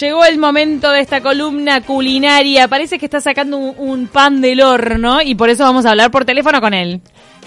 llegó 0.00 0.24
el 0.24 0.38
momento 0.38 0.90
de 0.90 1.00
esta 1.00 1.20
columna 1.20 1.80
culinaria. 1.80 2.68
Parece 2.68 2.98
que 2.98 3.06
está 3.06 3.20
sacando 3.20 3.56
un, 3.58 4.06
pan 4.06 4.40
del 4.40 4.60
horno 4.60 5.22
y 5.22 5.34
por 5.34 5.50
eso 5.50 5.64
vamos 5.64 5.86
a 5.86 5.90
hablar 5.90 6.10
por 6.10 6.24
teléfono 6.24 6.60
con 6.60 6.74
él. 6.74 7.00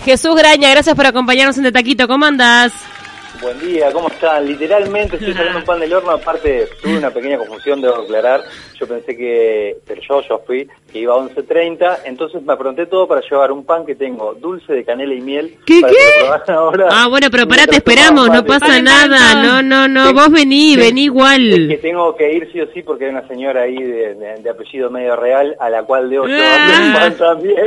Jesús 0.03 0.35
Graña, 0.35 0.69
gracias 0.69 0.95
por 0.95 1.05
acompañarnos 1.05 1.57
en 1.57 1.63
De 1.63 1.71
Taquito. 1.71 2.07
¿Cómo 2.07 2.25
andás? 2.25 2.73
Buen 3.41 3.59
día, 3.59 3.91
¿cómo 3.91 4.07
están? 4.07 4.45
Literalmente 4.47 5.17
estoy 5.17 5.33
sacando 5.33 5.59
un 5.59 5.65
pan 5.65 5.79
del 5.79 5.93
horno, 5.93 6.11
aparte 6.11 6.67
tuve 6.81 6.97
una 6.97 7.11
pequeña 7.11 7.37
confusión, 7.37 7.81
debo 7.81 7.95
aclarar. 7.97 8.41
Yo 8.79 8.87
pensé 8.87 9.15
que, 9.15 9.77
pero 9.85 10.01
yo, 10.01 10.21
yo 10.27 10.41
fui, 10.45 10.67
que 10.91 10.99
iba 10.99 11.13
a 11.13 11.17
11.30, 11.17 11.99
entonces 12.05 12.41
me 12.43 12.53
apronté 12.53 12.85
todo 12.87 13.07
para 13.07 13.21
llevar 13.21 13.51
un 13.51 13.65
pan 13.65 13.85
que 13.85 13.95
tengo 13.95 14.33
dulce 14.35 14.73
de 14.73 14.83
canela 14.83 15.13
y 15.13 15.21
miel. 15.21 15.57
¿Qué, 15.65 15.81
para 15.81 15.93
qué? 15.93 15.99
Que 16.45 16.51
lo 16.53 16.59
ahora, 16.59 16.87
ah, 16.91 17.07
bueno, 17.07 17.27
pero 17.29 17.47
pará, 17.47 17.67
te 17.67 17.75
esperamos, 17.75 18.29
no 18.29 18.43
pasa 18.45 18.81
nada, 18.81 19.43
no, 19.43 19.61
no, 19.61 19.87
no, 19.87 20.13
vos 20.13 20.31
vení, 20.31 20.75
vení 20.75 21.03
igual. 21.05 21.47
Es 21.53 21.67
que 21.69 21.77
tengo 21.77 22.15
que 22.15 22.31
ir 22.33 22.49
sí 22.51 22.61
o 22.61 22.67
sí 22.73 22.81
porque 22.83 23.05
hay 23.05 23.11
una 23.11 23.27
señora 23.27 23.63
ahí 23.63 23.75
de, 23.81 24.15
de, 24.15 24.35
de 24.41 24.49
apellido 24.49 24.89
medio 24.89 25.15
real 25.15 25.55
a 25.59 25.69
la 25.69 25.83
cual 25.83 26.09
debo 26.09 26.25
llevar 26.25 26.45
Ah. 26.45 26.81
un 26.87 26.93
pan 26.93 27.17
también. 27.17 27.57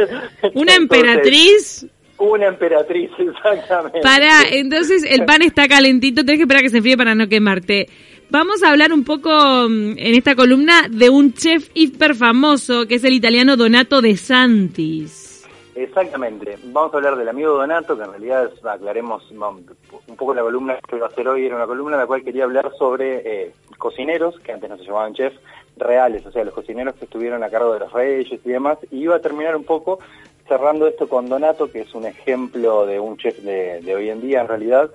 ¿Una 0.55 0.74
Entonces, 0.74 0.77
emperatriz? 0.78 1.86
Una 2.18 2.46
emperatriz, 2.48 3.10
exactamente. 3.18 4.00
Pará, 4.00 4.42
entonces 4.50 5.04
el 5.08 5.24
pan 5.24 5.42
está 5.42 5.68
calentito, 5.68 6.24
tenés 6.24 6.38
que 6.38 6.42
esperar 6.42 6.60
a 6.60 6.62
que 6.62 6.70
se 6.70 6.78
enfríe 6.78 6.96
para 6.96 7.14
no 7.14 7.28
quemarte. 7.28 7.88
Vamos 8.30 8.62
a 8.62 8.70
hablar 8.70 8.92
un 8.92 9.04
poco 9.04 9.30
mm, 9.30 9.92
en 9.96 10.14
esta 10.14 10.34
columna 10.34 10.88
de 10.91 11.08
un 11.08 11.32
chef 11.32 11.70
hiper 11.74 12.14
famoso 12.14 12.86
que 12.86 12.96
es 12.96 13.04
el 13.04 13.14
italiano 13.14 13.56
Donato 13.56 14.02
De 14.02 14.16
Santis. 14.16 15.28
Exactamente. 15.74 16.58
Vamos 16.64 16.92
a 16.92 16.96
hablar 16.96 17.16
del 17.16 17.28
amigo 17.28 17.52
Donato, 17.52 17.96
que 17.96 18.02
en 18.02 18.10
realidad 18.10 18.50
aclaremos 18.64 19.30
un 19.30 20.16
poco 20.16 20.34
la 20.34 20.42
columna 20.42 20.77
que 20.88 20.96
iba 20.96 21.06
a 21.06 21.08
hacer 21.08 21.28
hoy, 21.28 21.46
era 21.46 21.55
una 21.55 21.66
columna 21.66 21.94
en 21.94 22.00
la 22.00 22.06
cual 22.06 22.24
quería 22.24 22.44
hablar 22.44 22.72
sobre 22.77 23.22
eh, 23.24 23.52
cocineros, 23.78 24.41
que 24.41 24.50
antes 24.50 24.69
no 24.69 24.77
se 24.77 24.84
llamaban 24.84 25.14
chefs, 25.14 25.38
reales, 25.77 26.27
o 26.27 26.32
sea, 26.32 26.42
los 26.42 26.52
cocineros 26.52 26.96
que 26.96 27.05
estuvieron 27.05 27.44
a 27.44 27.48
cargo 27.48 27.72
de 27.74 27.80
los 27.80 27.92
reyes 27.92 28.41
y 28.44 28.48
demás, 28.48 28.78
y 28.91 28.98
iba 28.98 29.14
a 29.14 29.20
terminar 29.20 29.55
un 29.55 29.62
poco 29.62 30.00
cerrando 30.48 30.86
esto 30.88 31.08
con 31.08 31.28
Donato, 31.28 31.70
que 31.70 31.82
es 31.82 31.94
un 31.94 32.06
ejemplo 32.06 32.86
de 32.86 32.98
un 32.98 33.16
chef 33.16 33.38
de, 33.41 33.80
de 33.82 33.94
hoy 33.94 34.10
en 34.10 34.20
día 34.20 34.41
en 34.41 34.48
realidad, 34.48 34.90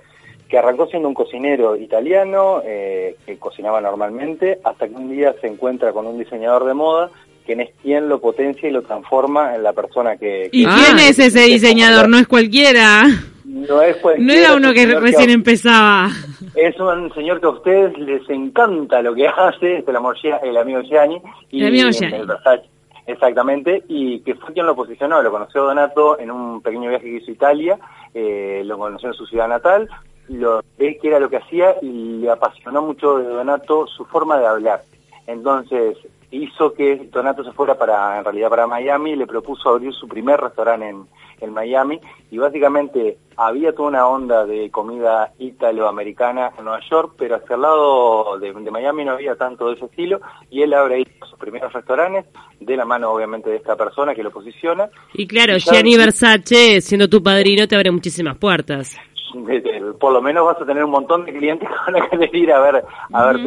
que 0.48 0.58
arrancó 0.58 0.86
siendo 0.86 1.08
un 1.08 1.14
cocinero 1.14 1.76
italiano, 1.76 2.60
eh, 2.64 3.16
que 3.24 3.38
cocinaba 3.38 3.80
normalmente, 3.80 4.58
hasta 4.64 4.86
que 4.88 4.94
un 4.94 5.10
día 5.10 5.34
se 5.40 5.46
encuentra 5.46 5.92
con 5.92 6.06
un 6.06 6.18
diseñador 6.18 6.64
de 6.66 6.74
moda, 6.74 7.10
quien 7.46 7.60
es 7.60 7.70
quien 7.82 8.08
lo 8.08 8.20
potencia 8.20 8.68
y 8.68 8.72
lo 8.72 8.82
transforma 8.82 9.54
en 9.54 9.62
la 9.62 9.72
persona 9.72 10.16
que... 10.16 10.48
¿Y 10.52 10.64
que- 10.64 10.70
quién 10.72 10.96
que- 10.96 11.08
es 11.08 11.18
ese 11.18 11.40
diseñador? 11.40 12.08
No 12.08 12.18
es 12.18 12.26
cualquiera. 12.26 13.04
No 13.44 13.82
es 13.82 13.96
No 13.96 14.02
cualquiera, 14.02 14.32
era 14.34 14.48
es 14.50 14.56
uno 14.56 14.68
un 14.68 14.74
que 14.74 14.86
recién 14.86 15.30
empezaba. 15.30 16.08
Es 16.54 16.78
un 16.80 17.12
señor 17.14 17.40
que 17.40 17.46
a 17.46 17.50
ustedes 17.50 17.96
les 17.98 18.28
encanta 18.30 19.02
lo 19.02 19.14
que 19.14 19.26
hace, 19.36 19.78
es 19.78 19.88
el, 19.88 19.96
amor, 19.96 20.16
el 20.42 20.56
amigo 20.56 20.80
Gianni. 20.82 21.20
Y 21.50 21.60
El 21.62 21.68
amigo 21.68 21.90
Gianni. 21.90 22.16
el 22.16 22.26
Versace, 22.26 22.64
exactamente, 23.06 23.84
y 23.88 24.20
que 24.20 24.34
fue 24.34 24.52
quien 24.52 24.66
lo 24.66 24.74
posicionó, 24.74 25.22
lo 25.22 25.30
conoció 25.30 25.64
Donato 25.64 26.18
en 26.18 26.30
un 26.30 26.60
pequeño 26.60 26.90
viaje 26.90 27.04
que 27.04 27.16
hizo 27.16 27.30
Italia, 27.30 27.78
eh, 28.12 28.62
lo 28.64 28.78
conoció 28.78 29.08
en 29.08 29.14
su 29.14 29.26
ciudad 29.26 29.48
natal, 29.48 29.88
lo 30.28 30.62
ve 30.78 30.98
que 31.00 31.08
era 31.08 31.20
lo 31.20 31.28
que 31.28 31.36
hacía 31.36 31.76
y 31.82 32.18
le 32.18 32.30
apasionó 32.30 32.82
mucho 32.82 33.18
de 33.18 33.28
Donato 33.28 33.86
su 33.86 34.04
forma 34.04 34.38
de 34.38 34.46
hablar. 34.46 34.82
Entonces 35.26 35.96
hizo 36.34 36.72
que 36.72 37.08
Donato 37.12 37.44
se 37.44 37.52
fuera 37.52 37.76
para, 37.76 38.18
en 38.18 38.24
realidad 38.24 38.50
para 38.50 38.66
Miami, 38.66 39.16
le 39.16 39.26
propuso 39.26 39.68
abrir 39.68 39.92
su 39.92 40.08
primer 40.08 40.40
restaurante 40.40 40.88
en, 40.88 41.06
en 41.40 41.52
Miami 41.52 42.00
y 42.30 42.38
básicamente 42.38 43.18
había 43.36 43.74
toda 43.74 43.88
una 43.88 44.06
onda 44.06 44.44
de 44.44 44.70
comida 44.70 45.32
italoamericana 45.38 46.52
en 46.58 46.64
Nueva 46.64 46.80
York, 46.88 47.14
pero 47.18 47.36
hacia 47.36 47.56
el 47.56 47.62
lado 47.62 48.38
de, 48.38 48.52
de 48.52 48.70
Miami 48.70 49.04
no 49.04 49.12
había 49.12 49.36
tanto 49.36 49.68
de 49.68 49.74
ese 49.74 49.86
estilo 49.86 50.20
y 50.50 50.62
él 50.62 50.74
abre 50.74 50.96
ahí 50.96 51.06
sus 51.28 51.38
primeros 51.38 51.72
restaurantes 51.72 52.26
de 52.60 52.76
la 52.76 52.84
mano 52.84 53.10
obviamente 53.10 53.50
de 53.50 53.56
esta 53.56 53.76
persona 53.76 54.14
que 54.14 54.22
lo 54.22 54.30
posiciona. 54.30 54.88
Y 55.12 55.26
claro, 55.26 55.56
Y 55.56 55.60
Gianni 55.60 55.96
Versace, 55.96 56.80
siendo 56.80 57.08
tu 57.08 57.22
padrino, 57.22 57.66
te 57.68 57.76
abre 57.76 57.90
muchísimas 57.90 58.36
puertas. 58.36 58.96
por 60.00 60.12
lo 60.12 60.22
menos 60.22 60.44
vas 60.44 60.60
a 60.60 60.66
tener 60.66 60.84
un 60.84 60.90
montón 60.90 61.24
de 61.24 61.32
clientes 61.32 61.68
que 61.68 61.92
van 61.92 62.02
a 62.02 62.08
querer 62.08 62.34
ir 62.34 62.52
a 62.52 62.60
ver 62.60 62.84
a 63.12 63.26
ver 63.26 63.42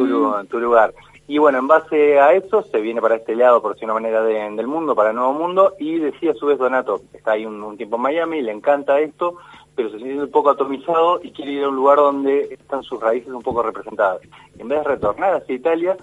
tu 0.48 0.60
lugar. 0.60 0.94
Y 1.28 1.36
bueno, 1.38 1.58
en 1.58 1.68
base 1.68 2.18
a 2.18 2.32
eso 2.32 2.62
se 2.62 2.80
viene 2.80 3.02
para 3.02 3.16
este 3.16 3.36
lado, 3.36 3.60
por 3.60 3.74
decir 3.74 3.84
una 3.84 3.94
manera, 3.94 4.22
de- 4.22 4.50
del 4.56 4.66
mundo, 4.66 4.94
para 4.94 5.10
el 5.10 5.16
Nuevo 5.16 5.34
Mundo, 5.34 5.74
y 5.78 5.98
decía 5.98 6.30
a 6.32 6.34
su 6.34 6.46
vez 6.46 6.58
Donato, 6.58 7.02
está 7.12 7.32
ahí 7.32 7.44
un, 7.44 7.76
tiempo 7.76 7.96
en 7.96 8.02
Miami, 8.02 8.40
le 8.40 8.50
encanta 8.50 8.98
esto, 8.98 9.36
pero 9.76 9.90
se 9.90 9.98
siente 9.98 10.24
un 10.24 10.30
poco 10.30 10.48
atomizado 10.50 11.20
y 11.22 11.30
quiere 11.30 11.52
ir 11.52 11.64
a 11.64 11.68
un 11.68 11.76
lugar 11.76 11.98
donde 11.98 12.54
están 12.58 12.82
sus 12.82 12.98
raíces 12.98 13.30
un 13.30 13.42
poco 13.42 13.62
representadas. 13.62 14.22
En 14.58 14.68
vez 14.68 14.78
de 14.78 14.84
retornar 14.84 15.34
hacia 15.34 15.54
Italia, 15.54 15.96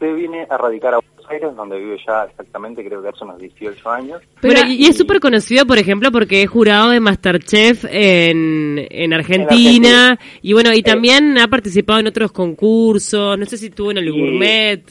se 0.00 0.12
viene 0.12 0.46
a 0.50 0.56
radicar 0.58 0.94
a 0.94 0.98
Aires, 1.32 1.56
donde 1.56 1.78
vive 1.78 1.96
ya 2.06 2.24
exactamente, 2.24 2.84
creo 2.84 3.02
que 3.02 3.08
hace 3.08 3.24
unos 3.24 3.38
18 3.38 3.90
años. 3.90 4.22
Pero, 4.40 4.60
y 4.68 4.84
y 4.84 4.86
es 4.86 4.96
súper 4.96 5.18
conocido, 5.20 5.66
por 5.66 5.78
ejemplo, 5.78 6.10
porque 6.12 6.42
es 6.42 6.50
jurado 6.50 6.90
de 6.90 7.00
Masterchef 7.00 7.84
en, 7.88 8.86
en 8.90 9.12
Argentina. 9.12 9.48
Argentina. 10.12 10.18
Y 10.42 10.52
bueno, 10.52 10.72
y 10.74 10.78
Eh. 10.78 10.82
también 10.82 11.38
ha 11.38 11.48
participado 11.48 12.00
en 12.00 12.06
otros 12.06 12.32
concursos. 12.32 13.38
No 13.38 13.44
sé 13.46 13.56
si 13.56 13.66
estuvo 13.66 13.90
en 13.90 13.98
el 13.98 14.08
Y- 14.08 14.10
Gourmet. 14.10 14.82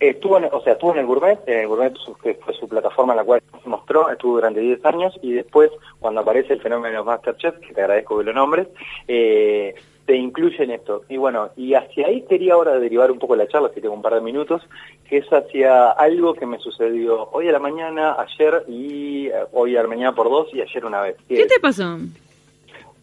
Estuvo 0.00 0.38
en, 0.38 0.44
o 0.52 0.62
sea, 0.62 0.74
estuvo 0.74 0.92
en 0.92 1.00
el 1.00 1.06
Gourmet, 1.06 1.38
en 1.48 1.58
el 1.58 1.66
Gourmet 1.66 1.92
su- 1.96 2.14
que 2.14 2.34
fue 2.34 2.54
su 2.54 2.68
plataforma 2.68 3.14
en 3.14 3.16
la 3.16 3.24
cual 3.24 3.42
se 3.62 3.68
mostró, 3.68 4.08
estuvo 4.10 4.34
durante 4.36 4.60
10 4.60 4.84
años 4.84 5.12
y 5.22 5.32
después, 5.32 5.70
cuando 5.98 6.20
aparece 6.20 6.52
el 6.52 6.60
fenómeno 6.62 7.02
Masterchef, 7.04 7.58
que 7.58 7.74
te 7.74 7.80
agradezco 7.80 8.16
que 8.18 8.24
lo 8.24 8.32
nombres, 8.32 8.68
eh, 9.08 9.74
te 10.08 10.16
incluye 10.16 10.64
en 10.64 10.70
esto. 10.70 11.02
Y 11.10 11.18
bueno, 11.18 11.50
y 11.54 11.74
hacia 11.74 12.06
ahí 12.06 12.22
quería 12.22 12.54
ahora 12.54 12.78
derivar 12.80 13.10
un 13.12 13.18
poco 13.18 13.36
la 13.36 13.46
charla, 13.46 13.70
si 13.74 13.82
tengo 13.82 13.94
un 13.94 14.00
par 14.00 14.14
de 14.14 14.22
minutos, 14.22 14.62
que 15.06 15.18
es 15.18 15.26
hacia 15.30 15.90
algo 15.90 16.32
que 16.32 16.46
me 16.46 16.58
sucedió 16.58 17.28
hoy 17.30 17.46
a 17.48 17.52
la 17.52 17.58
mañana, 17.58 18.16
ayer 18.18 18.64
y 18.68 19.26
eh, 19.26 19.32
hoy 19.52 19.76
a 19.76 19.82
la 19.82 19.88
mañana 19.88 20.14
por 20.14 20.30
dos 20.30 20.48
y 20.54 20.62
ayer 20.62 20.82
una 20.86 21.02
vez. 21.02 21.16
¿Qué 21.28 21.44
te 21.46 21.60
pasó? 21.60 21.98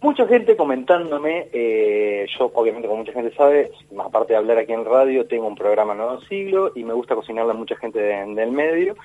Mucha 0.02 0.28
gente 0.28 0.56
comentándome, 0.56 1.48
eh, 1.54 2.26
yo 2.38 2.52
obviamente 2.56 2.88
como 2.88 3.02
mucha 3.02 3.14
gente 3.14 3.36
sabe, 3.36 3.72
más 3.94 4.08
aparte 4.08 4.34
de 4.34 4.38
hablar 4.38 4.58
aquí 4.58 4.74
en 4.74 4.84
radio, 4.86 5.26
tengo 5.26 5.48
un 5.48 5.56
programa 5.56 5.94
Nuevo 5.96 6.22
Siglo 6.22 6.72
y 6.76 6.84
me 6.84 6.94
gusta 6.94 7.14
cocinarle 7.16 7.52
a 7.52 7.56
mucha 7.56 7.76
gente 7.78 8.00
de- 8.00 8.34
del 8.36 8.52
medio 8.52 8.96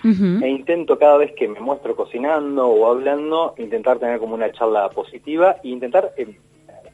e 0.42 0.48
intento 0.48 0.98
cada 0.98 1.16
vez 1.18 1.32
que 1.34 1.48
me 1.48 1.60
muestro 1.60 1.94
cocinando 1.94 2.66
o 2.66 2.90
hablando, 2.90 3.54
intentar 3.58 3.98
tener 3.98 4.18
como 4.18 4.34
una 4.34 4.50
charla 4.52 4.88
positiva 4.90 5.56
e 5.62 5.68
intentar 5.68 6.12
eh, 6.16 6.26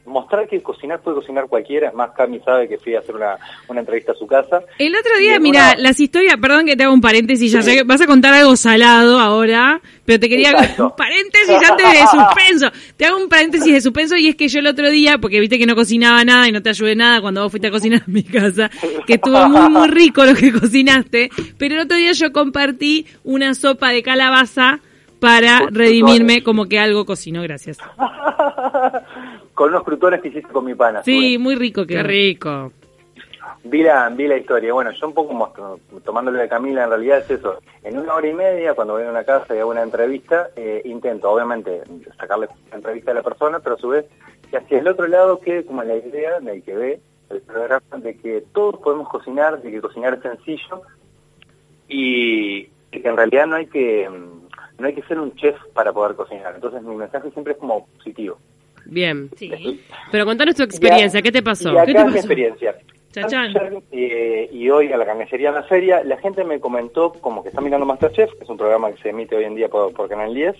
mostrar 0.07 0.47
que 0.47 0.61
cocinar 0.63 1.01
puede 1.01 1.17
cocinar 1.17 1.47
cualquiera, 1.47 1.91
más 1.91 2.11
Cami 2.11 2.39
sabe 2.39 2.67
que 2.67 2.77
fui 2.77 2.95
a 2.95 2.99
hacer 2.99 3.13
una, 3.15 3.37
una 3.67 3.81
entrevista 3.81 4.13
a 4.13 4.15
su 4.15 4.25
casa. 4.25 4.61
El 4.79 4.95
otro 4.95 5.17
día, 5.19 5.35
en 5.35 5.43
mira, 5.43 5.73
una- 5.73 5.83
las 5.83 5.99
historias, 5.99 6.37
perdón 6.41 6.65
que 6.65 6.75
te 6.75 6.83
haga 6.83 6.93
un 6.93 7.01
paréntesis, 7.01 7.51
ya 7.51 7.61
Sí. 7.61 7.79
vas 7.85 8.01
a 8.01 8.07
contar 8.07 8.33
algo 8.33 8.55
salado 8.55 9.19
ahora, 9.19 9.81
pero 10.05 10.19
te 10.19 10.29
quería 10.29 10.51
un 10.79 10.95
paréntesis 10.95 11.55
antes 11.69 11.91
de 11.91 11.99
suspenso. 12.07 12.71
Te 12.95 13.05
hago 13.05 13.17
un 13.17 13.27
paréntesis 13.29 13.71
de 13.73 13.81
suspenso 13.81 14.15
y 14.15 14.29
es 14.29 14.35
que 14.35 14.47
yo 14.47 14.59
el 14.59 14.67
otro 14.67 14.89
día, 14.89 15.17
porque 15.19 15.39
viste 15.39 15.59
que 15.59 15.65
no 15.65 15.75
cocinaba 15.75 16.23
nada 16.23 16.47
y 16.47 16.51
no 16.51 16.61
te 16.63 16.69
ayudé 16.69 16.95
nada 16.95 17.21
cuando 17.21 17.43
vos 17.43 17.51
fuiste 17.51 17.67
a 17.67 17.71
cocinar 17.71 18.01
a 18.01 18.09
mi 18.09 18.23
casa, 18.23 18.71
que 19.05 19.15
estuvo 19.15 19.37
muy, 19.49 19.69
muy 19.69 19.87
rico 19.89 20.23
lo 20.25 20.33
que 20.35 20.51
cocinaste, 20.53 21.29
pero 21.57 21.75
el 21.75 21.81
otro 21.81 21.97
día 21.97 22.13
yo 22.13 22.31
compartí 22.31 23.05
una 23.23 23.53
sopa 23.53 23.89
de 23.91 24.01
calabaza 24.03 24.79
para 25.19 25.61
redimirme 25.71 26.43
como 26.43 26.67
que 26.67 26.79
algo 26.79 27.05
cocinó, 27.05 27.41
gracias. 27.41 27.77
con 29.57 29.69
unos 29.69 29.83
crutones 29.83 30.21
que 30.21 30.27
hiciste 30.27 30.53
con 30.53 30.65
mi 30.65 30.75
pana. 30.75 31.01
Sí, 31.01 31.39
muy 31.39 31.55
rico 31.55 31.83
que 31.87 32.03
rico. 32.03 32.71
Vi 33.63 33.81
la, 33.81 34.07
vi 34.09 34.27
la 34.27 34.37
historia. 34.37 34.71
Bueno, 34.71 34.91
yo 34.91 35.07
un 35.07 35.15
poco 35.15 35.33
mostro- 35.33 35.79
tomándolo 36.05 36.37
de 36.37 36.47
Camila, 36.47 36.83
en 36.83 36.89
realidad 36.91 37.17
es 37.17 37.31
eso. 37.31 37.57
En 37.83 37.97
una 37.97 38.13
hora 38.13 38.27
y 38.27 38.35
media, 38.35 38.75
cuando 38.75 38.93
voy 38.93 39.03
a 39.03 39.09
una 39.09 39.23
casa 39.23 39.55
y 39.55 39.57
hago 39.57 39.71
una 39.71 39.81
entrevista, 39.81 40.49
eh, 40.55 40.83
intento, 40.85 41.31
obviamente, 41.31 41.81
sacarle 42.19 42.49
la 42.69 42.75
entrevista 42.77 43.09
a 43.11 43.15
la 43.15 43.23
persona, 43.23 43.59
pero 43.59 43.75
a 43.75 43.79
su 43.79 43.87
vez, 43.89 44.05
que 44.51 44.57
hacia 44.57 44.77
el 44.77 44.87
otro 44.87 45.07
lado 45.07 45.39
quede 45.39 45.65
como 45.65 45.81
la 45.81 45.95
idea 45.95 46.39
del 46.39 46.61
que 46.61 46.75
ve 46.75 46.99
el 47.31 47.41
programa 47.41 47.81
de 47.97 48.15
que 48.15 48.43
todos 48.53 48.77
podemos 48.77 49.09
cocinar, 49.09 49.59
de 49.59 49.71
que 49.71 49.81
cocinar 49.81 50.13
es 50.13 50.21
sencillo 50.21 50.83
y 51.87 52.65
que 52.91 53.01
en 53.09 53.17
realidad 53.17 53.47
no 53.47 53.55
hay 53.55 53.65
que 53.65 54.07
mm, 54.07 54.81
no 54.81 54.87
hay 54.87 54.93
que 54.93 55.01
ser 55.03 55.19
un 55.19 55.33
chef 55.35 55.55
para 55.73 55.91
poder 55.93 56.15
cocinar. 56.15 56.53
Entonces 56.53 56.83
mi 56.83 56.95
mensaje 56.95 57.31
siempre 57.31 57.53
es 57.53 57.59
como 57.59 57.87
positivo. 57.97 58.37
Bien. 58.89 59.29
Sí. 59.35 59.81
Pero 60.11 60.25
contanos 60.25 60.55
tu 60.55 60.63
experiencia, 60.63 61.21
¿qué 61.21 61.31
te 61.31 61.43
pasó? 61.43 61.73
Y 61.73 61.77
acá 61.77 61.85
¿Qué 61.85 61.93
te 61.93 61.99
es 61.99 62.07
mi 62.07 62.17
experiencia. 62.17 62.75
Ayer, 63.15 63.81
eh, 63.91 64.49
y 64.51 64.69
hoy 64.69 64.91
a 64.91 64.97
la 64.97 65.05
carnicería 65.05 65.49
en 65.49 65.55
la 65.55 65.63
feria, 65.63 66.03
la 66.03 66.17
gente 66.17 66.43
me 66.43 66.59
comentó 66.59 67.13
como 67.13 67.41
que 67.41 67.49
está 67.49 67.61
mirando 67.61 67.85
Masterchef, 67.85 68.31
que 68.33 68.43
es 68.43 68.49
un 68.49 68.57
programa 68.57 68.91
que 68.91 69.01
se 69.01 69.09
emite 69.09 69.35
hoy 69.35 69.45
en 69.45 69.55
día 69.55 69.69
por, 69.69 69.91
por 69.93 70.07
Canal 70.07 70.35
10, 70.35 70.55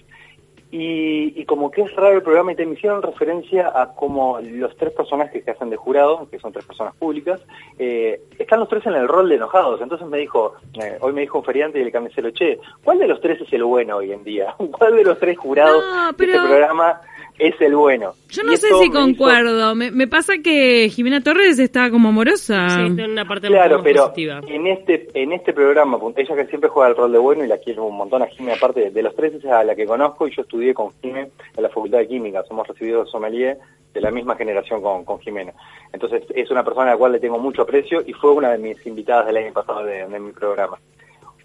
y, 0.69 1.39
y 1.39 1.45
como 1.45 1.71
que 1.71 1.81
es 1.83 1.95
raro 1.95 2.15
el 2.15 2.24
programa 2.24 2.51
y 2.51 2.56
te 2.56 2.65
me 2.65 2.74
hicieron 2.74 3.01
referencia 3.01 3.71
a 3.74 3.94
como 3.95 4.39
los 4.41 4.75
tres 4.75 4.91
personajes 4.91 5.44
que 5.44 5.51
hacen 5.51 5.69
de 5.69 5.77
jurado, 5.77 6.27
que 6.29 6.39
son 6.39 6.51
tres 6.51 6.65
personas 6.65 6.94
públicas, 6.95 7.39
eh, 7.79 8.21
están 8.38 8.59
los 8.59 8.68
tres 8.68 8.85
en 8.85 8.95
el 8.95 9.07
rol 9.07 9.29
de 9.29 9.35
enojados. 9.35 9.79
Entonces 9.81 10.07
me 10.07 10.18
dijo, 10.18 10.56
eh, 10.74 10.97
hoy 11.00 11.13
me 11.13 11.21
dijo 11.21 11.38
un 11.38 11.45
feriante 11.45 11.79
y 11.79 11.83
el 11.83 11.91
carnicero, 11.91 12.31
che, 12.31 12.59
¿cuál 12.83 13.00
de 13.00 13.07
los 13.07 13.21
tres 13.21 13.39
es 13.39 13.53
el 13.53 13.63
bueno 13.63 13.97
hoy 13.97 14.12
en 14.12 14.24
día? 14.25 14.56
¿Cuál 14.77 14.97
de 14.97 15.03
los 15.03 15.19
tres 15.19 15.38
jurados 15.38 15.81
No, 15.81 16.12
de 16.12 16.25
este 16.25 16.39
programa 16.39 17.01
es 17.39 17.60
el 17.62 17.75
bueno. 17.75 18.13
Yo 18.30 18.44
no 18.44 18.56
sé 18.57 18.68
si 18.81 18.89
concuerdo. 18.89 19.75
Me, 19.75 19.92
me, 19.92 20.07
pasa 20.07 20.34
que 20.44 20.89
Jimena 20.89 21.22
Torres 21.22 21.60
está 21.60 21.89
como 21.92 22.10
amorosa. 22.10 22.68
Sí, 22.69 22.81
en 22.81 23.12
una 23.12 23.25
parte 23.25 23.48
claro, 23.48 23.81
pero 23.84 24.04
positiva. 24.04 24.42
en 24.48 24.68
este 24.68 25.07
en 25.13 25.34
este 25.34 25.54
programa, 25.54 25.98
ella 26.16 26.36
que 26.36 26.45
siempre 26.48 26.69
juega 26.69 26.89
el 26.89 26.95
rol 26.95 27.12
de 27.12 27.19
bueno 27.19 27.44
y 27.44 27.48
la 27.48 27.57
quiero 27.57 27.86
un 27.86 27.98
montón 27.98 28.22
a 28.22 28.28
Jimena, 28.28 28.56
aparte 28.56 28.89
de 28.89 29.04
los 29.04 29.16
tres 29.16 29.34
es 29.36 29.45
a 29.45 29.63
la 29.63 29.75
que 29.75 29.86
conozco 29.86 30.28
y 30.28 30.36
yo 30.36 30.42
estudié 30.42 30.74
con 30.74 30.92
Jimena 31.01 31.28
en 31.56 31.63
la 31.63 31.69
Facultad 31.69 32.00
de 32.00 32.07
Química. 32.07 32.44
Somos 32.48 32.68
recibidos 32.68 33.10
sommelier 33.10 33.57
de 33.94 34.01
la 34.01 34.12
misma 34.12 34.36
generación 34.36 34.81
con, 34.81 35.06
con 35.06 35.19
Jimena. 35.19 35.54
Entonces 35.94 36.24
es 36.34 36.50
una 36.51 36.63
persona 36.63 36.89
a 36.89 36.94
la 36.94 36.98
cual 36.98 37.13
le 37.13 37.19
tengo 37.19 37.39
mucho 37.39 37.62
aprecio 37.63 38.01
y 38.06 38.13
fue 38.13 38.31
una 38.31 38.51
de 38.51 38.57
mis 38.57 38.86
invitadas 38.86 39.28
del 39.28 39.38
año 39.38 39.54
pasado 39.54 39.84
de, 39.84 40.07
de 40.07 40.19
mi 40.19 40.31
programa. 40.31 40.78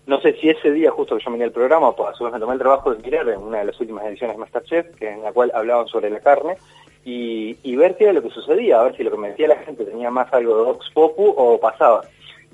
No 0.06 0.20
sé 0.20 0.34
si 0.34 0.50
ese 0.50 0.72
día 0.72 0.90
justo 0.90 1.16
que 1.16 1.24
yo 1.24 1.30
miré 1.30 1.44
el 1.44 1.52
programa, 1.52 1.94
pues 1.94 2.20
a 2.20 2.30
me 2.30 2.40
tomé 2.40 2.54
el 2.54 2.58
trabajo 2.58 2.92
de 2.92 3.02
mirar 3.02 3.28
en 3.28 3.40
una 3.40 3.58
de 3.58 3.66
las 3.66 3.80
últimas 3.80 4.04
ediciones 4.04 4.36
de 4.36 4.40
Masterchef, 4.40 4.96
que 4.96 5.08
en 5.08 5.22
la 5.22 5.32
cual 5.32 5.52
hablaban 5.54 5.86
sobre 5.86 6.10
la 6.10 6.20
carne, 6.20 6.56
y, 7.04 7.56
y 7.62 7.76
ver 7.76 7.96
qué 7.96 8.04
era 8.04 8.12
lo 8.12 8.22
que 8.22 8.30
sucedía, 8.30 8.80
a 8.80 8.84
ver 8.84 8.96
si 8.96 9.04
lo 9.04 9.10
que 9.10 9.18
me 9.18 9.30
decía 9.30 9.48
la 9.48 9.56
gente 9.56 9.84
tenía 9.84 10.10
más 10.10 10.32
algo 10.32 10.56
de 10.56 10.64
Vox 10.64 10.90
Popu 10.92 11.34
o 11.36 11.58
pasaba. 11.60 12.02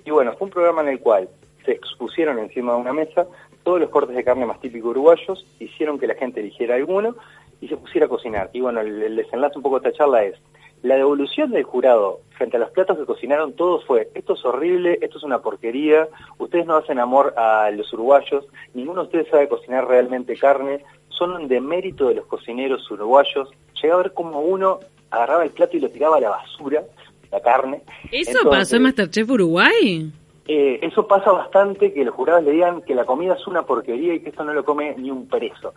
Y 0.05 0.11
bueno, 0.11 0.33
fue 0.35 0.47
un 0.47 0.53
programa 0.53 0.83
en 0.83 0.89
el 0.89 1.01
cual 1.01 1.29
se 1.65 1.73
expusieron 1.73 2.39
encima 2.39 2.75
de 2.75 2.81
una 2.81 2.93
mesa 2.93 3.27
todos 3.63 3.81
los 3.81 3.91
cortes 3.91 4.17
de 4.17 4.25
carne 4.25 4.47
más 4.47 4.61
típicos 4.61 4.91
uruguayos, 4.91 5.45
hicieron 5.59 5.99
que 5.99 6.07
la 6.07 6.15
gente 6.15 6.41
eligiera 6.41 6.75
alguno 6.77 7.15
y 7.61 7.69
se 7.69 7.77
pusiera 7.77 8.07
a 8.07 8.09
cocinar. 8.09 8.49
Y 8.55 8.61
bueno, 8.61 8.81
el, 8.81 9.03
el 9.03 9.17
desenlace 9.17 9.59
un 9.59 9.63
poco 9.63 9.79
de 9.79 9.89
esta 9.89 9.99
charla 9.99 10.25
es, 10.25 10.37
la 10.83 10.97
devolución 10.97 11.51
del 11.51 11.65
jurado 11.65 12.21
frente 12.37 12.57
a 12.57 12.61
los 12.61 12.71
platos 12.71 12.99
que 12.99 13.05
cocinaron 13.05 13.55
todos 13.55 13.85
fue, 13.85 14.11
esto 14.15 14.35
es 14.35 14.45
horrible, 14.45 14.99
esto 15.03 15.19
es 15.19 15.25
una 15.25 15.41
porquería, 15.41 16.09
ustedes 16.39 16.67
no 16.67 16.77
hacen 16.77 16.99
amor 16.99 17.35
a 17.37 17.71
los 17.71 17.93
uruguayos, 17.93 18.47
ninguno 18.75 19.03
de 19.03 19.07
ustedes 19.07 19.29
sabe 19.29 19.49
cocinar 19.49 19.89
realmente 19.89 20.37
carne, 20.37 20.85
son 21.09 21.33
un 21.33 21.49
demérito 21.49 22.09
de 22.09 22.15
los 22.15 22.27
cocineros 22.27 22.89
uruguayos. 22.91 23.51
Llegué 23.75 23.93
a 23.93 23.97
ver 23.97 24.13
como 24.13 24.41
uno 24.41 24.79
agarraba 25.11 25.45
el 25.45 25.51
plato 25.51 25.77
y 25.77 25.81
lo 25.81 25.89
tiraba 25.89 26.17
a 26.17 26.21
la 26.21 26.31
basura, 26.31 26.85
la 27.31 27.41
carne. 27.41 27.83
¿Eso 28.13 28.31
Entonces, 28.31 28.59
pasó 28.59 28.77
en 28.77 28.83
Masterchef 28.83 29.31
Uruguay? 29.31 30.13
Eh, 30.47 30.79
eso 30.83 31.07
pasa 31.07 31.33
bastante, 31.33 31.93
que 31.93 32.05
los 32.05 32.15
jurados 32.15 32.45
le 32.45 32.53
digan 32.53 32.83
que 32.83 32.95
la 32.95 33.05
comida 33.05 33.35
es 33.35 33.47
una 33.47 33.63
porquería 33.63 34.15
y 34.15 34.21
que 34.21 34.31
eso 34.31 34.45
no 34.45 34.55
lo 34.55 34.65
come 34.65 34.95
ni 34.97 35.11
un 35.11 35.27
preso. 35.29 35.75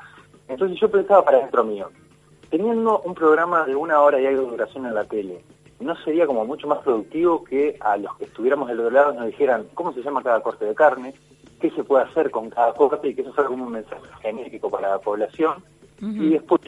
Entonces 0.47 0.79
yo 0.79 0.89
pensaba 0.91 1.23
para 1.25 1.39
dentro 1.39 1.63
mío, 1.63 1.89
teniendo 2.51 2.99
un 2.99 3.15
programa 3.15 3.65
de 3.65 3.75
una 3.75 4.01
hora 4.01 4.19
y 4.19 4.27
algo 4.27 4.43
de 4.43 4.51
duración 4.51 4.85
en 4.85 4.93
la 4.93 5.05
tele, 5.05 5.41
¿no 5.79 5.95
sería 6.03 6.27
como 6.27 6.45
mucho 6.45 6.67
más 6.67 6.79
productivo 6.79 7.43
que 7.43 7.77
a 7.79 7.97
los 7.97 8.15
que 8.17 8.25
estuviéramos 8.25 8.67
del 8.67 8.81
otro 8.81 8.91
lado 8.91 9.13
nos 9.13 9.25
dijeran 9.25 9.65
cómo 9.73 9.93
se 9.93 10.03
llama 10.03 10.21
cada 10.21 10.41
corte 10.41 10.65
de 10.65 10.75
carne, 10.75 11.13
qué 11.59 11.71
se 11.71 11.83
puede 11.83 12.03
hacer 12.03 12.29
con 12.29 12.49
cada 12.49 12.73
corte 12.73 13.07
y 13.07 13.15
que 13.15 13.21
eso 13.21 13.33
sea 13.33 13.45
como 13.45 13.65
un 13.65 13.71
mensaje 13.71 14.03
genérico 14.21 14.69
para 14.69 14.89
la 14.89 14.99
población? 14.99 15.63
Uh 16.01 16.05
-huh. 16.05 16.23
Y 16.23 16.29
después, 16.31 16.61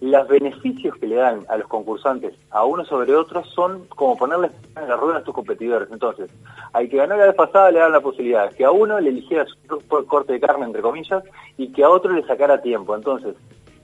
los 0.00 0.28
beneficios 0.28 0.96
que 0.96 1.06
le 1.06 1.16
dan 1.16 1.44
a 1.48 1.56
los 1.56 1.68
concursantes 1.68 2.34
a 2.50 2.64
uno 2.64 2.84
sobre 2.84 3.14
otro 3.14 3.44
son 3.44 3.86
como 3.88 4.16
ponerles 4.16 4.52
en 4.76 4.88
la 4.88 4.96
rueda 4.96 5.18
a 5.18 5.24
tus 5.24 5.34
competidores. 5.34 5.88
Entonces, 5.90 6.30
al 6.72 6.88
que 6.88 6.98
ganó 6.98 7.16
la 7.16 7.26
vez 7.26 7.34
pasada 7.34 7.70
le 7.70 7.78
dan 7.78 7.92
la 7.92 8.00
posibilidad 8.00 8.52
que 8.52 8.64
a 8.64 8.70
uno 8.70 9.00
le 9.00 9.10
eligiera 9.10 9.46
su 9.46 10.06
corte 10.06 10.34
de 10.34 10.40
carne, 10.40 10.66
entre 10.66 10.82
comillas, 10.82 11.24
y 11.56 11.72
que 11.72 11.82
a 11.82 11.90
otro 11.90 12.12
le 12.12 12.26
sacara 12.26 12.60
tiempo. 12.60 12.94
Entonces, 12.94 13.34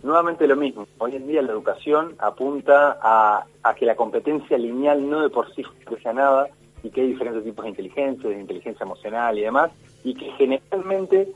nuevamente 0.03 0.47
lo 0.47 0.57
mismo. 0.57 0.87
Hoy 0.99 1.17
en 1.17 1.27
día 1.27 1.43
la 1.43 1.53
educación 1.53 2.15
apunta 2.19 2.99
a, 3.01 3.45
a 3.63 3.75
que 3.75 3.87
la 3.87 3.97
competencia 3.97 4.59
lineal 4.59 5.09
no 5.09 5.23
de 5.23 5.31
por 5.31 5.53
sí 5.55 5.65
sea 6.03 6.13
nada 6.13 6.49
y 6.83 6.91
que 6.91 7.03
hay 7.03 7.09
diferentes 7.09 7.45
tipos 7.45 7.65
de 7.65 7.71
inteligencia, 7.71 8.29
de 8.29 8.41
inteligencia 8.41 8.85
emocional 8.85 9.39
y 9.39 9.43
demás, 9.43 9.71
y 10.03 10.15
que 10.15 10.31
generalmente 10.33 11.29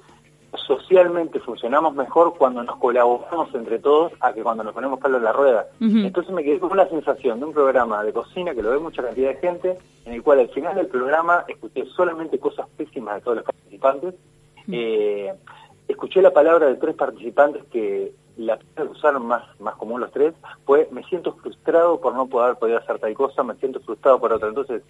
socialmente 0.66 1.38
funcionamos 1.40 1.94
mejor 1.94 2.34
cuando 2.36 2.62
nos 2.62 2.76
colaboramos 2.76 3.54
entre 3.54 3.78
todos 3.78 4.12
a 4.20 4.32
que 4.32 4.42
cuando 4.42 4.64
nos 4.64 4.74
ponemos 4.74 4.98
palo 4.98 5.18
en 5.18 5.24
la 5.24 5.32
rueda. 5.32 5.66
Uh 5.80 5.84
-huh. 5.84 6.06
Entonces 6.06 6.32
me 6.34 6.42
quedé 6.42 6.58
con 6.58 6.72
una 6.72 6.88
sensación 6.88 7.38
de 7.38 7.46
un 7.46 7.52
programa 7.52 8.02
de 8.02 8.12
cocina 8.12 8.54
que 8.54 8.62
lo 8.62 8.70
ve 8.70 8.78
mucha 8.78 9.02
cantidad 9.02 9.28
de 9.28 9.36
gente, 9.36 9.78
en 10.04 10.12
el 10.14 10.22
cual 10.22 10.40
al 10.40 10.48
final 10.48 10.74
del 10.74 10.86
programa 10.86 11.44
escuché 11.46 11.84
solamente 11.86 12.38
cosas 12.38 12.66
pésimas 12.76 13.16
de 13.16 13.20
todos 13.20 13.36
los 13.36 13.44
participantes. 13.44 14.14
Uh 14.14 14.70
-huh. 14.70 14.72
eh, 14.72 15.34
escuché 15.86 16.22
la 16.22 16.32
palabra 16.32 16.66
de 16.66 16.76
tres 16.76 16.96
participantes 16.96 17.62
que 17.70 18.12
la 18.36 18.58
que 18.58 18.82
usaron 18.82 19.26
más, 19.26 19.42
más 19.60 19.74
común 19.76 20.00
los 20.00 20.12
tres 20.12 20.34
fue 20.64 20.88
me 20.90 21.02
siento 21.04 21.32
frustrado 21.34 22.00
por 22.00 22.14
no 22.14 22.26
poder 22.26 22.56
poder 22.56 22.76
hacer 22.76 22.98
tal 22.98 23.14
cosa, 23.14 23.42
me 23.42 23.54
siento 23.54 23.80
frustrado 23.80 24.18
por 24.18 24.32
otra. 24.32 24.48
Entonces, 24.48 24.82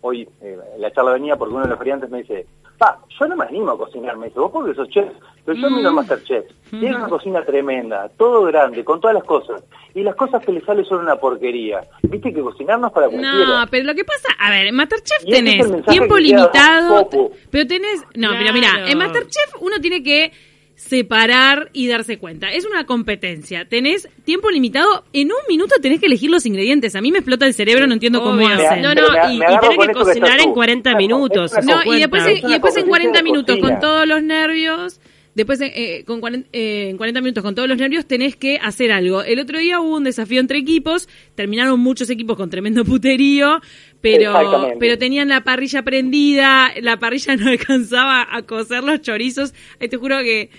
hoy 0.00 0.28
eh, 0.40 0.58
la 0.78 0.90
charla 0.92 1.12
venía 1.12 1.36
porque 1.36 1.54
uno 1.54 1.64
de 1.64 1.70
los 1.70 1.78
variantes 1.78 2.10
me 2.10 2.18
dice, 2.18 2.46
pa, 2.78 2.98
yo 3.18 3.26
no 3.26 3.36
me 3.36 3.44
animo 3.44 3.72
a 3.72 3.78
cocinar, 3.78 4.16
me 4.16 4.26
dice, 4.26 4.40
vos 4.40 4.50
porque 4.52 4.74
sos 4.74 4.88
chef, 4.88 5.12
pero 5.44 5.58
yo 5.58 5.70
mm. 5.70 5.76
miro 5.76 5.92
Masterchef, 5.92 6.44
mm. 6.72 6.80
tiene 6.80 6.96
una 6.96 7.08
cocina 7.08 7.44
tremenda, 7.44 8.08
todo 8.16 8.44
grande, 8.44 8.84
con 8.84 9.00
todas 9.00 9.14
las 9.14 9.24
cosas, 9.24 9.62
y 9.94 10.02
las 10.02 10.14
cosas 10.16 10.44
que 10.44 10.52
le 10.52 10.60
salen 10.62 10.84
son 10.84 11.00
una 11.00 11.16
porquería. 11.16 11.80
Viste 12.02 12.32
que 12.32 12.40
cocinarnos 12.40 12.92
para 12.92 13.08
cualquiera. 13.08 13.60
No, 13.60 13.66
pero 13.70 13.84
lo 13.84 13.94
que 13.94 14.04
pasa, 14.04 14.28
a 14.38 14.50
ver, 14.50 14.66
en 14.66 14.74
Masterchef 14.74 15.24
tenés 15.24 15.84
tiempo 15.86 16.18
limitado, 16.18 17.08
pero 17.50 17.66
tenés, 17.66 18.02
no, 18.14 18.28
claro. 18.28 18.36
pero 18.38 18.52
mira, 18.52 18.90
en 18.90 18.98
Masterchef 18.98 19.54
uno 19.60 19.78
tiene 19.80 20.02
que 20.02 20.32
separar 20.76 21.70
y 21.72 21.88
darse 21.88 22.18
cuenta. 22.18 22.52
Es 22.52 22.64
una 22.66 22.84
competencia. 22.84 23.66
Tenés 23.66 24.08
tiempo 24.24 24.50
limitado. 24.50 25.04
En 25.12 25.28
un 25.28 25.38
minuto 25.48 25.76
tenés 25.80 26.00
que 26.00 26.06
elegir 26.06 26.30
los 26.30 26.46
ingredientes. 26.46 26.96
A 26.96 27.00
mí 27.00 27.12
me 27.12 27.18
explota 27.18 27.46
el 27.46 27.54
cerebro, 27.54 27.86
no 27.86 27.94
entiendo 27.94 28.22
cómo 28.22 28.46
hacen. 28.46 28.82
No, 28.82 28.94
no, 28.94 29.02
y, 29.30 29.36
y 29.36 29.38
tenés 29.38 29.86
que 29.86 29.92
cocinar 29.92 30.40
en 30.40 30.52
40 30.52 30.96
minutos. 30.96 31.52
No, 31.64 31.94
y 31.94 32.00
después, 32.00 32.26
en, 32.26 32.38
y 32.38 32.52
después 32.52 32.76
en 32.76 32.86
40 32.86 33.22
minutos, 33.22 33.58
con 33.60 33.78
todos 33.80 34.06
los 34.06 34.22
nervios, 34.22 35.00
después 35.34 35.60
eh, 35.60 36.04
con 36.06 36.20
40, 36.20 36.48
eh, 36.52 36.90
en 36.90 36.96
40 36.96 37.20
minutos 37.20 37.42
con 37.42 37.54
todos 37.54 37.68
los 37.68 37.78
nervios 37.78 38.06
tenés 38.06 38.36
que 38.36 38.58
hacer 38.58 38.92
algo. 38.92 39.22
El 39.22 39.40
otro 39.40 39.58
día 39.58 39.80
hubo 39.80 39.96
un 39.96 40.04
desafío 40.04 40.40
entre 40.40 40.58
equipos, 40.58 41.08
terminaron 41.34 41.80
muchos 41.80 42.10
equipos 42.10 42.36
con 42.36 42.50
tremendo 42.50 42.84
puterío, 42.84 43.60
pero 44.00 44.74
pero 44.78 44.98
tenían 44.98 45.28
la 45.28 45.42
parrilla 45.42 45.82
prendida, 45.82 46.72
la 46.80 46.98
parrilla 46.98 47.36
no 47.36 47.48
alcanzaba 47.50 48.26
a 48.30 48.42
cocer 48.42 48.84
los 48.84 49.00
chorizos. 49.00 49.54
Ay, 49.80 49.88
te 49.88 49.96
juro 49.96 50.18
que 50.18 50.50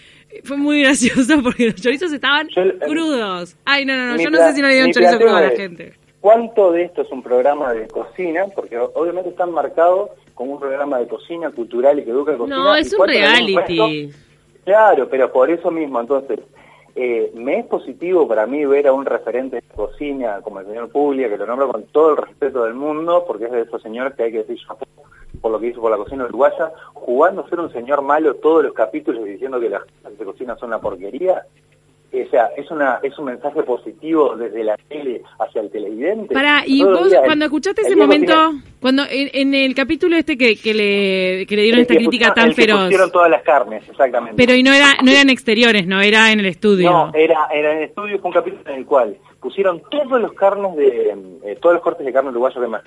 fue 0.44 0.58
muy 0.58 0.82
gracioso 0.82 1.40
porque 1.44 1.68
los 1.68 1.76
chorizos 1.76 2.12
estaban 2.12 2.48
yo, 2.50 2.64
crudos. 2.80 3.56
Ay, 3.66 3.86
no, 3.86 3.96
no, 3.96 4.16
no, 4.16 4.18
yo 4.18 4.30
no 4.30 4.38
sé 4.38 4.54
si 4.54 4.62
no 4.62 4.68
le 4.68 4.74
dieron 4.74 4.92
chorizo 4.92 5.18
crudo 5.18 5.36
a 5.36 5.42
la 5.42 5.52
gente. 5.52 5.94
¿Cuánto 6.20 6.72
de 6.72 6.86
esto 6.86 7.04
es 7.04 7.12
un 7.12 7.22
programa 7.22 7.72
de 7.74 7.88
cocina? 7.88 8.46
Porque 8.56 8.78
obviamente 8.80 9.30
están 9.30 9.52
marcados 9.52 10.10
como 10.34 10.54
un 10.54 10.60
programa 10.60 10.98
de 10.98 11.08
cocina 11.08 11.52
cultural 11.52 12.00
y 12.00 12.04
que 12.04 12.10
educa 12.10 12.36
cocina. 12.36 12.58
No, 12.58 12.76
es 12.76 12.92
un 12.94 13.08
reality. 13.08 14.12
Claro, 14.66 15.08
pero 15.08 15.32
por 15.32 15.52
eso 15.52 15.70
mismo, 15.70 16.02
entonces, 16.02 16.40
eh, 16.96 17.32
me 17.36 17.60
es 17.60 17.66
positivo 17.68 18.28
para 18.28 18.48
mí 18.48 18.66
ver 18.66 18.88
a 18.88 18.94
un 18.94 19.06
referente 19.06 19.58
de 19.58 19.62
cocina 19.62 20.42
como 20.42 20.60
el 20.60 20.66
señor 20.66 20.90
Puglia, 20.90 21.30
que 21.30 21.38
lo 21.38 21.46
nombro 21.46 21.72
con 21.72 21.84
todo 21.84 22.12
el 22.12 22.18
respeto 22.18 22.64
del 22.64 22.74
mundo, 22.74 23.26
porque 23.28 23.46
es 23.46 23.52
de 23.52 23.62
esos 23.62 23.82
señores 23.84 24.16
que 24.16 24.24
hay 24.24 24.32
que 24.32 24.40
decir 24.40 24.58
por 25.40 25.52
lo 25.52 25.60
que 25.60 25.68
hizo 25.68 25.82
por 25.82 25.92
la 25.92 25.98
cocina 25.98 26.26
uruguaya, 26.26 26.72
jugando 26.94 27.42
a 27.42 27.50
ser 27.50 27.60
un 27.60 27.72
señor 27.72 28.02
malo 28.02 28.34
todos 28.38 28.64
los 28.64 28.74
capítulos 28.74 29.28
y 29.28 29.32
diciendo 29.32 29.60
que 29.60 29.70
las 29.70 29.84
de 30.18 30.26
cocina 30.26 30.56
son 30.56 30.70
una 30.70 30.80
porquería, 30.80 31.46
o 32.22 32.30
sea, 32.30 32.50
es 32.58 32.70
una 32.72 33.00
es 33.04 33.18
un 33.18 33.26
mensaje 33.26 33.64
positivo 33.64 34.36
desde 34.36 34.64
la 34.64 34.78
tele 34.90 35.22
hacia 35.40 35.62
el 35.62 35.70
televidente. 35.70 36.34
Para, 36.34 36.64
y 36.66 36.84
vos 36.84 37.10
día, 37.10 37.22
cuando 37.24 37.46
escuchaste 37.46 37.82
ese 37.82 37.96
momento, 37.96 38.34
cuando 38.80 39.04
en, 39.10 39.30
en, 39.34 39.54
el 39.54 39.76
capítulo 39.76 40.16
este 40.16 40.38
que, 40.38 40.56
que 40.56 40.74
le 40.74 41.46
que 41.46 41.56
le 41.56 41.64
dieron 41.64 41.82
esta 41.82 41.96
crítica 41.96 42.34
tan 42.34 42.50
el 42.50 42.56
feroz. 42.56 42.84
pusieron 42.84 43.12
todas 43.12 43.30
las 43.30 43.44
carnes, 43.44 43.88
exactamente. 43.90 44.36
Pero 44.38 44.56
y 44.56 44.64
no 44.64 44.74
era 44.74 44.98
no 45.04 45.12
eran 45.12 45.30
exteriores, 45.30 45.88
no 45.88 46.02
era 46.02 46.32
en 46.32 46.40
el 46.40 46.46
estudio. 46.48 46.92
No, 46.92 47.12
era 47.14 47.48
era 47.54 47.72
en 47.72 47.78
el 47.80 47.84
estudio 47.86 48.20
fue 48.20 48.30
un 48.30 48.34
capítulo 48.34 48.64
en 48.72 48.80
el 48.80 48.86
cual 48.86 49.18
pusieron 49.40 49.82
todos 49.92 50.22
los 50.22 50.34
carnes 50.34 50.76
de 50.76 51.16
eh, 51.44 51.58
todos 51.62 51.76
los 51.76 51.84
cortes 51.84 52.06
de 52.06 52.12
carne 52.12 52.32
uruguayo 52.32 52.62
que 52.62 52.68
más 52.68 52.82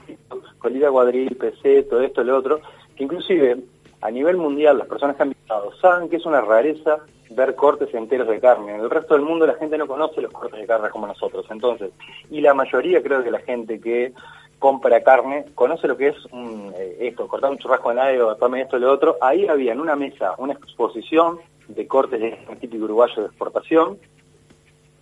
colida 0.59 0.91
cuadril, 0.91 1.37
PC, 1.37 1.85
todo 1.85 2.03
esto, 2.03 2.25
lo 2.25 2.37
otro, 2.37 2.61
que 2.97 3.05
inclusive 3.05 3.59
a 4.01 4.11
nivel 4.11 4.37
mundial 4.37 4.79
las 4.79 4.89
personas 4.89 5.17
que 5.17 5.23
han 5.23 5.31
visitado 5.31 5.73
saben 5.81 6.09
que 6.09 6.17
es 6.17 6.27
una 6.27 6.41
rareza 6.41 6.99
ver 7.31 7.55
cortes 7.55 7.93
enteros 7.95 8.29
de 8.29 8.41
carne. 8.41 8.75
En 8.75 8.81
el 8.81 8.91
resto 8.91 9.15
del 9.15 9.25
mundo 9.25 9.47
la 9.47 9.55
gente 9.55 9.77
no 9.77 9.87
conoce 9.87 10.23
los 10.23 10.33
cortes 10.33 10.61
de 10.61 10.67
carne 10.67 10.91
como 10.91 11.07
nosotros. 11.07 11.47
Entonces, 11.51 11.91
y 12.31 12.41
la 12.41 12.55
mayoría 12.55 13.03
creo 13.03 13.23
que 13.23 13.31
la 13.31 13.41
gente 13.41 13.81
que 13.81 14.13
compra 14.59 15.03
carne 15.03 15.47
conoce 15.55 15.87
lo 15.87 15.97
que 15.97 16.09
es 16.09 16.17
un, 16.33 16.73
eh, 16.77 16.97
esto, 17.01 17.29
cortar 17.29 17.51
un 17.51 17.59
churrasco 17.59 17.93
de 17.93 18.01
aire 18.01 18.23
o 18.23 18.35
tomarme 18.35 18.63
esto 18.63 18.77
y 18.77 18.81
lo 18.81 18.93
otro. 18.93 19.17
Ahí 19.21 19.47
había 19.47 19.73
en 19.73 19.81
una 19.81 19.97
mesa 19.97 20.35
una 20.39 20.55
exposición 20.55 21.39
de 21.69 21.87
cortes 21.87 22.21
de 22.21 22.39
típico 22.61 22.85
uruguayo 22.85 23.23
de 23.23 23.29
exportación. 23.29 23.99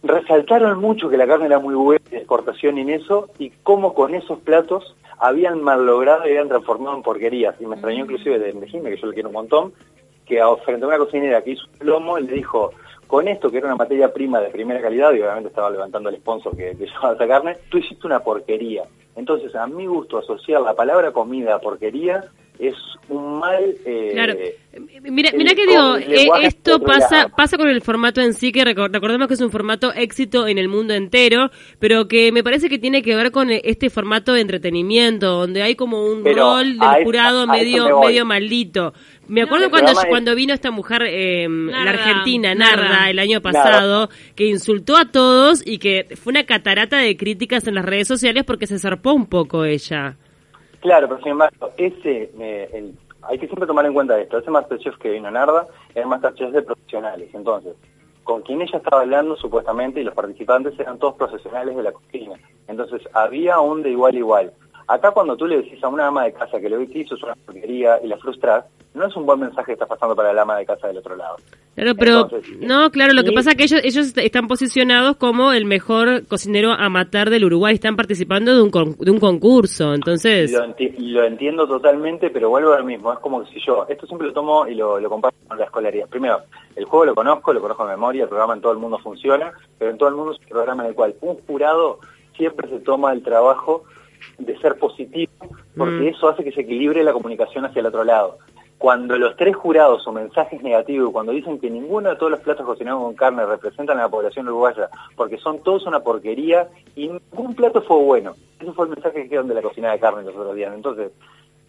Resaltaron 0.06 0.80
mucho 0.80 1.08
que 1.08 1.16
la 1.16 1.26
carne 1.26 1.46
era 1.46 1.58
muy 1.58 1.74
buena 1.74 2.04
de 2.10 2.18
exportación 2.18 2.78
y 2.78 2.82
en 2.82 2.90
eso, 2.90 3.28
y 3.38 3.50
cómo 3.64 3.92
con 3.92 4.14
esos 4.14 4.38
platos 4.38 4.96
habían 5.18 5.62
mal 5.62 5.84
logrado 5.84 6.26
y 6.26 6.30
habían 6.30 6.48
transformado 6.48 6.96
en 6.96 7.02
porquerías. 7.02 7.56
Y 7.60 7.66
me 7.66 7.74
extrañó 7.74 8.04
inclusive 8.04 8.38
de, 8.38 8.52
Jimmy, 8.68 8.90
que 8.90 8.96
yo 8.98 9.08
le 9.08 9.14
quiero 9.14 9.30
un 9.30 9.34
montón, 9.34 9.72
que 10.24 10.40
frente 10.64 10.84
a 10.84 10.88
una 10.88 10.98
cocinera 10.98 11.42
que 11.42 11.52
hizo 11.52 11.64
un 11.80 11.86
lomo, 11.86 12.18
le 12.18 12.32
dijo, 12.32 12.70
con 13.08 13.26
esto, 13.26 13.50
que 13.50 13.58
era 13.58 13.66
una 13.66 13.76
materia 13.76 14.12
prima 14.12 14.40
de 14.40 14.50
primera 14.50 14.80
calidad, 14.80 15.12
y 15.12 15.20
obviamente 15.20 15.48
estaba 15.48 15.70
levantando 15.70 16.08
el 16.08 16.16
sponsor 16.16 16.56
que, 16.56 16.76
que 16.76 16.86
llevaba 16.86 17.14
esa 17.14 17.26
carne, 17.26 17.56
tú 17.68 17.78
hiciste 17.78 18.06
una 18.06 18.20
porquería. 18.20 18.84
Entonces, 19.16 19.56
a 19.56 19.66
mi 19.66 19.86
gusto, 19.86 20.18
asociar 20.18 20.60
la 20.62 20.74
palabra 20.74 21.10
comida 21.10 21.56
a 21.56 21.60
porquería 21.60 22.24
es 22.58 22.74
un 23.08 23.38
mal... 23.38 23.74
Eh, 23.84 24.10
claro. 24.12 24.34
Mira, 25.02 25.30
mira 25.34 25.54
que 25.54 25.66
digo, 25.66 25.96
eh, 25.96 26.28
esto 26.42 26.80
pasa 26.80 27.28
pasa 27.34 27.56
con 27.56 27.68
el 27.68 27.80
formato 27.80 28.20
en 28.20 28.34
sí, 28.34 28.52
que 28.52 28.62
recordemos 28.64 29.26
que 29.26 29.34
es 29.34 29.40
un 29.40 29.50
formato 29.50 29.92
éxito 29.94 30.46
en 30.46 30.58
el 30.58 30.68
mundo 30.68 30.92
entero, 30.92 31.50
pero 31.78 32.08
que 32.08 32.30
me 32.30 32.44
parece 32.44 32.68
que 32.68 32.78
tiene 32.78 33.02
que 33.02 33.16
ver 33.16 33.30
con 33.30 33.50
este 33.50 33.88
formato 33.88 34.34
de 34.34 34.42
entretenimiento, 34.42 35.32
donde 35.32 35.62
hay 35.62 35.76
como 35.76 36.04
un 36.04 36.24
rol 36.24 36.78
del 36.78 37.04
jurado 37.04 37.46
medio 37.46 38.00
medio 38.00 38.26
maldito. 38.26 38.92
Me 39.28 39.42
acuerdo 39.42 39.70
cuando 39.70 39.92
cuando 40.08 40.34
vino 40.34 40.52
esta 40.52 40.70
mujer, 40.70 41.04
eh, 41.06 41.48
la 41.48 41.90
argentina, 41.90 42.54
Narda, 42.54 43.08
el 43.08 43.18
año 43.18 43.40
pasado, 43.40 44.10
que 44.34 44.46
insultó 44.46 44.96
a 44.96 45.06
todos 45.06 45.66
y 45.66 45.78
que 45.78 46.06
fue 46.16 46.32
una 46.32 46.44
catarata 46.44 46.98
de 46.98 47.16
críticas 47.16 47.66
en 47.66 47.76
las 47.76 47.84
redes 47.84 48.08
sociales 48.08 48.44
porque 48.44 48.66
se 48.66 48.78
zarpó 48.78 49.14
un 49.14 49.26
poco 49.26 49.64
ella. 49.64 50.16
Claro, 50.80 51.08
pero 51.08 51.20
sin 51.20 51.32
embargo, 51.32 51.70
ese, 51.76 52.30
eh, 52.38 52.70
el 52.72 52.94
hay 53.28 53.38
que 53.38 53.46
siempre 53.46 53.66
tomar 53.66 53.86
en 53.86 53.94
cuenta 53.94 54.18
esto. 54.18 54.38
Ese 54.38 54.50
Masterchef 54.50 54.96
que 54.98 55.10
vino 55.10 55.30
Narda 55.30 55.66
era 55.94 56.06
Masterchef 56.06 56.52
de 56.52 56.62
profesionales. 56.62 57.28
Entonces, 57.32 57.74
con 58.24 58.42
quien 58.42 58.62
ella 58.62 58.78
estaba 58.78 59.02
hablando 59.02 59.36
supuestamente 59.36 60.00
y 60.00 60.04
los 60.04 60.14
participantes 60.14 60.78
eran 60.78 60.98
todos 60.98 61.14
profesionales 61.14 61.76
de 61.76 61.82
la 61.82 61.92
cocina. 61.92 62.34
Entonces, 62.68 63.02
había 63.12 63.60
un 63.60 63.82
de 63.82 63.90
igual 63.90 64.14
a 64.14 64.18
igual. 64.18 64.52
Acá 64.88 65.10
cuando 65.10 65.36
tú 65.36 65.46
le 65.46 65.62
decís 65.62 65.82
a 65.82 65.88
una 65.88 66.06
ama 66.06 66.24
de 66.24 66.32
casa 66.32 66.60
que 66.60 66.68
lo 66.68 66.78
que 66.78 66.98
hizo 66.98 67.16
es 67.16 67.22
una 67.22 67.34
porquería 67.34 68.00
y 68.02 68.06
la 68.06 68.18
frustras, 68.18 68.64
no 68.96 69.06
es 69.06 69.16
un 69.16 69.26
buen 69.26 69.38
mensaje 69.38 69.66
que 69.66 69.72
está 69.74 69.86
pasando 69.86 70.16
para 70.16 70.32
la 70.32 70.42
ama 70.42 70.56
de 70.56 70.66
casa 70.66 70.88
del 70.88 70.98
otro 70.98 71.14
lado. 71.14 71.36
Claro, 71.74 71.94
pero 71.94 72.28
no, 72.60 72.90
claro, 72.90 73.12
lo 73.12 73.22
que 73.22 73.32
pasa 73.32 73.50
es 73.50 73.56
que 73.56 73.64
ellos 73.64 73.80
ellos 73.84 74.16
están 74.16 74.48
posicionados 74.48 75.16
como 75.16 75.52
el 75.52 75.66
mejor 75.66 76.26
cocinero 76.26 76.72
a 76.72 76.88
matar 76.88 77.28
del 77.28 77.44
Uruguay, 77.44 77.74
están 77.74 77.96
participando 77.96 78.54
de 78.56 78.62
un 78.62 78.96
de 78.98 79.10
un 79.10 79.20
concurso, 79.20 79.92
entonces 79.92 80.52
lo, 80.52 81.24
entiendo 81.24 81.68
totalmente, 81.68 82.30
pero 82.30 82.48
vuelvo 82.48 82.72
a 82.72 82.78
lo 82.78 82.84
mismo, 82.84 83.12
es 83.12 83.18
como 83.18 83.44
si 83.46 83.60
yo, 83.64 83.86
esto 83.88 84.06
siempre 84.06 84.28
lo 84.28 84.32
tomo 84.32 84.66
y 84.66 84.74
lo, 84.74 84.98
lo 84.98 85.08
comparto 85.10 85.38
con 85.46 85.58
la 85.58 85.64
escolaridad. 85.64 86.08
Primero, 86.08 86.40
el 86.74 86.86
juego 86.86 87.04
lo 87.04 87.14
conozco, 87.14 87.52
lo 87.52 87.60
conozco 87.60 87.84
de 87.84 87.90
memoria, 87.90 88.22
el 88.22 88.28
programa 88.28 88.54
en 88.54 88.60
todo 88.62 88.72
el 88.72 88.78
mundo 88.78 88.98
funciona, 88.98 89.52
pero 89.78 89.90
en 89.90 89.98
todo 89.98 90.08
el 90.08 90.14
mundo 90.14 90.32
es 90.32 90.38
un 90.40 90.46
programa 90.46 90.82
en 90.84 90.88
el 90.90 90.94
cual 90.94 91.14
un 91.20 91.36
jurado 91.46 92.00
siempre 92.36 92.68
se 92.68 92.80
toma 92.80 93.12
el 93.12 93.22
trabajo 93.22 93.84
de 94.38 94.58
ser 94.58 94.78
positivo, 94.78 95.32
porque 95.76 96.04
mm. 96.04 96.08
eso 96.08 96.28
hace 96.28 96.44
que 96.44 96.52
se 96.52 96.62
equilibre 96.62 97.02
la 97.04 97.12
comunicación 97.12 97.64
hacia 97.64 97.80
el 97.80 97.86
otro 97.86 98.04
lado. 98.04 98.38
Cuando 98.78 99.16
los 99.16 99.36
tres 99.36 99.56
jurados 99.56 100.02
son 100.02 100.16
mensajes 100.16 100.62
negativos, 100.62 101.10
cuando 101.10 101.32
dicen 101.32 101.58
que 101.58 101.70
ninguno 101.70 102.10
de 102.10 102.16
todos 102.16 102.32
los 102.32 102.40
platos 102.40 102.66
cocinados 102.66 103.02
con 103.02 103.14
carne 103.14 103.46
representan 103.46 103.98
a 103.98 104.02
la 104.02 104.08
población 104.08 104.48
uruguaya, 104.48 104.90
porque 105.16 105.38
son 105.38 105.62
todos 105.62 105.86
una 105.86 106.00
porquería 106.00 106.68
y 106.94 107.08
ningún 107.08 107.54
plato 107.54 107.80
fue 107.82 107.96
bueno. 107.96 108.34
Ese 108.60 108.72
fue 108.72 108.84
el 108.84 108.92
mensaje 108.92 109.22
que 109.22 109.28
quedaron 109.30 109.48
de 109.48 109.54
la 109.54 109.62
cocina 109.62 109.92
de 109.92 109.98
carne 109.98 110.24
los 110.24 110.36
otros 110.36 110.54
días. 110.54 110.74
Entonces, 110.74 111.10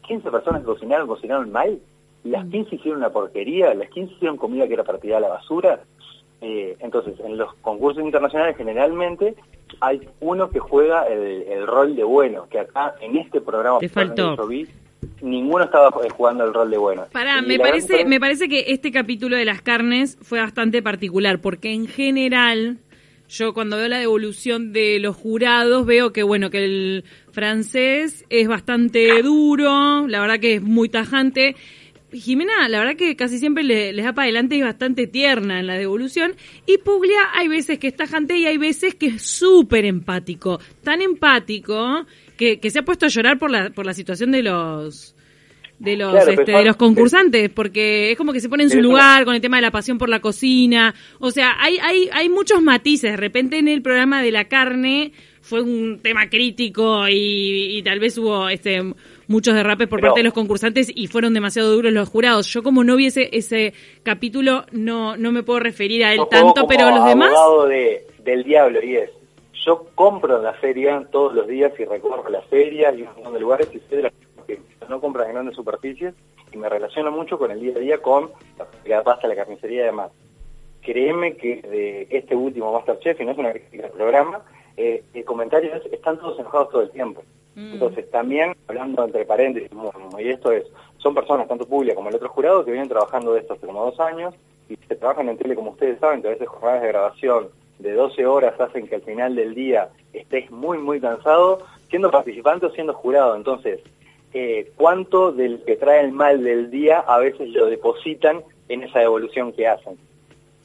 15 0.06 0.30
personas 0.32 0.62
que 0.62 0.68
cocinaron, 0.68 1.08
cocinaron 1.08 1.52
mal, 1.52 1.80
las 2.24 2.46
15 2.46 2.58
mm. 2.58 2.76
hicieron 2.76 3.00
una 3.00 3.10
porquería, 3.10 3.74
las 3.74 3.90
15 3.90 4.14
hicieron 4.14 4.38
comida 4.38 4.68
que 4.68 4.74
era 4.74 4.84
para 4.84 5.00
tirar 5.00 5.18
a 5.18 5.28
la 5.28 5.30
basura. 5.30 5.80
Eh, 6.42 6.76
entonces, 6.80 7.20
en 7.22 7.38
los 7.38 7.54
concursos 7.56 8.04
internacionales 8.04 8.58
generalmente 8.58 9.36
hay 9.80 10.08
uno 10.20 10.50
que 10.50 10.60
juega 10.60 11.08
el, 11.08 11.66
rol 11.66 11.96
de 11.96 12.04
bueno, 12.04 12.48
que 12.50 12.60
acá 12.60 12.96
en 13.02 13.18
este 13.18 13.42
programa 13.42 13.80
Te 13.80 13.90
faltó. 13.90 14.36
Ninguno 15.22 15.66
estaba 15.66 15.92
jugando 15.92 16.46
el 16.46 16.54
rol 16.54 16.70
de 16.70 16.78
bueno. 16.78 17.06
Pará, 17.12 17.42
me 17.42 17.60
parece, 17.60 18.06
me 18.06 18.20
parece 18.20 18.48
que 18.48 18.66
este 18.68 18.92
capítulo 18.92 19.36
de 19.36 19.46
las 19.46 19.62
carnes 19.62 20.18
fue 20.22 20.40
bastante 20.40 20.82
particular, 20.82 21.42
porque 21.42 21.72
en 21.72 21.88
general, 21.88 22.80
yo 23.30 23.54
cuando 23.54 23.78
veo 23.78 23.88
la 23.88 24.00
devolución 24.00 24.74
de 24.74 25.00
los 25.00 25.16
jurados, 25.16 25.86
veo 25.86 26.14
que 26.14 26.24
bueno, 26.24 26.50
que 26.50 26.64
el 26.64 27.04
francés 27.32 28.26
es 28.30 28.48
bastante 28.48 29.22
duro, 29.22 30.08
la 30.08 30.20
verdad 30.22 30.40
que 30.40 30.56
es 30.56 30.62
muy 30.62 30.90
tajante. 30.90 31.56
Jimena, 32.10 32.70
la 32.70 32.80
verdad 32.80 32.96
que 32.96 33.18
casi 33.18 33.38
siempre 33.38 33.64
le, 33.64 33.92
les 33.92 34.06
da 34.06 34.14
para 34.14 34.24
adelante 34.24 34.56
y 34.56 34.60
es 34.60 34.66
bastante 34.66 35.08
tierna 35.08 35.60
en 35.60 35.68
la 35.68 35.76
devolución. 35.76 36.36
Y 36.66 36.78
Puglia 36.78 37.20
hay 37.34 37.50
veces 37.50 37.80
que 37.80 37.88
está 37.88 38.06
tajante 38.06 38.38
y 38.38 38.46
hay 38.46 38.58
veces 38.58 38.96
que 38.96 39.08
es 39.08 39.24
súper 39.24 39.84
empático. 39.84 40.60
Tan 40.84 41.02
empático 41.02 42.06
que, 42.38 42.60
que, 42.60 42.70
se 42.70 42.80
ha 42.80 42.84
puesto 42.84 43.06
a 43.06 43.10
llorar 43.10 43.38
por 43.38 43.52
la, 43.52 43.70
por 43.72 43.86
la 43.86 43.94
situación 43.94 44.32
de 44.32 44.44
los 44.44 45.16
de 45.80 45.96
los 45.96 46.28
este, 46.28 46.52
de 46.52 46.66
los 46.66 46.76
concursantes 46.76 47.52
porque 47.52 48.12
es 48.12 48.18
como 48.18 48.34
que 48.34 48.40
se 48.40 48.50
pone 48.50 48.64
en 48.64 48.72
su 48.72 48.82
lugar 48.82 49.26
con 49.26 49.36
el 49.36 49.42
tema 49.42 49.58
de 49.58 49.62
la 49.62 49.70
pasión 49.70 50.00
por 50.00 50.10
la 50.10 50.22
cocina 50.22 50.96
o 51.20 51.30
sea 51.30 51.56
hay 51.60 51.78
hay 51.78 52.10
hay 52.12 52.30
muchos 52.30 52.64
matices 52.64 53.12
de 53.12 53.18
repente 53.18 53.60
en 53.60 53.68
el 53.68 53.84
programa 53.84 54.24
de 54.24 54.32
la 54.32 54.46
carne 54.46 55.12
fue 55.42 55.62
un 55.62 56.00
tema 56.02 56.30
crítico 56.30 57.08
y, 57.08 57.78
y 57.78 57.84
tal 57.84 58.00
vez 58.00 58.18
hubo 58.18 58.50
este 58.50 58.82
muchos 59.28 59.54
derrapes 59.54 59.88
por 59.88 60.02
parte 60.02 60.20
de 60.20 60.24
los 60.24 60.34
concursantes 60.34 60.92
y 60.94 61.08
fueron 61.08 61.34
demasiado 61.34 61.72
duros 61.74 61.92
los 61.92 62.10
jurados. 62.10 62.48
Yo 62.48 62.64
como 62.64 62.84
no 62.84 62.96
vi 62.96 63.08
ese, 63.08 63.74
capítulo 64.04 64.66
no, 64.72 65.18
no 65.18 65.32
me 65.32 65.44
puedo 65.44 65.60
referir 65.60 66.04
a 66.04 66.14
él 66.14 66.22
tanto, 66.30 66.66
pero 66.68 66.90
los 66.90 67.06
demás... 67.06 67.32
De, 67.68 68.06
del 68.24 68.44
diablo 68.44 68.84
y 68.84 68.98
es, 68.98 69.10
yo 69.68 69.86
compro 69.96 70.38
en 70.38 70.44
la 70.44 70.54
feria 70.54 71.06
todos 71.12 71.34
los 71.34 71.46
días 71.46 71.74
y 71.78 71.84
recorro 71.84 72.30
la 72.30 72.42
feria 72.44 72.94
y 72.94 73.02
un 73.02 73.10
montón 73.16 73.34
de 73.34 73.40
lugares 73.42 73.70
y 73.74 73.80
sé 73.90 73.98
de 73.98 74.04
las 74.04 74.14
que 74.48 74.62
no 74.88 75.02
compran 75.02 75.28
en 75.28 75.34
grandes 75.34 75.58
superficies 75.58 76.14
y 76.54 76.58
me 76.58 76.70
relaciono 76.70 77.12
mucho 77.12 77.38
con 77.38 77.52
el 77.52 77.60
día 77.60 77.76
a 77.76 77.80
día 77.80 78.02
con 78.02 78.32
la 78.86 79.04
pasta, 79.04 79.28
la 79.28 79.36
carnicería 79.36 79.82
y 79.82 79.86
demás. 79.88 80.12
Créeme 80.82 81.36
que 81.36 81.62
de 81.62 82.08
este 82.10 82.34
último 82.34 82.72
Masterchef, 82.72 83.20
y 83.20 83.26
no 83.26 83.32
es 83.32 83.38
una 83.38 83.52
crítica 83.52 83.84
del 83.84 83.92
programa, 83.92 84.42
eh, 84.78 85.04
el 85.14 85.26
comentario 85.26 85.76
es, 85.76 85.86
están 85.92 86.18
todos 86.18 86.40
enojados 86.40 86.70
todo 86.70 86.82
el 86.84 86.92
tiempo. 86.92 87.24
Mm. 87.56 87.74
Entonces, 87.74 88.10
también, 88.10 88.56
hablando 88.70 89.04
entre 89.04 89.26
paréntesis, 89.26 89.70
y 90.18 90.30
esto 90.30 90.54
es, 90.54 90.64
son 90.98 91.14
personas, 91.14 91.50
tanto 91.50 91.68
públicas 91.68 91.98
como 91.98 92.08
el 92.08 92.16
otro 92.16 92.30
jurado, 92.30 92.64
que 92.64 92.72
vienen 92.72 92.88
trabajando 92.88 93.34
de 93.34 93.42
esto 93.42 93.56
hace 93.56 93.68
como 93.68 93.84
dos 93.84 94.00
años, 94.00 94.34
y 94.70 94.78
se 94.88 94.96
trabajan 94.96 95.28
en 95.28 95.38
tele, 95.38 95.56
como 95.56 95.72
ustedes 95.72 96.00
saben, 96.00 96.22
que 96.22 96.30
a 96.30 96.32
veces 96.32 96.48
jornadas 96.48 96.84
de 96.84 96.88
grabación 96.88 97.50
de 97.80 97.94
12 97.94 98.26
horas 98.26 98.60
hacen 98.60 98.88
que 98.88 98.96
al 98.96 99.02
final 99.02 99.36
del 99.36 99.54
día 99.54 99.90
estés 100.14 100.50
muy, 100.52 100.78
muy 100.78 101.00
cansado, 101.00 101.60
siendo 101.90 102.12
participante 102.12 102.66
o 102.66 102.72
siendo 102.72 102.94
jurado. 102.94 103.36
Entonces, 103.36 103.80
eh, 104.34 104.72
¿cuánto 104.76 105.32
del 105.32 105.64
que 105.66 105.76
trae 105.76 106.02
el 106.02 106.12
mal 106.12 106.44
del 106.44 106.70
día 106.70 107.00
a 107.00 107.18
veces 107.20 107.50
lo 107.50 107.68
depositan 107.68 108.42
en 108.70 108.84
esa 108.84 109.02
evolución 109.02 109.54
que 109.54 109.68
hacen? 109.68 109.98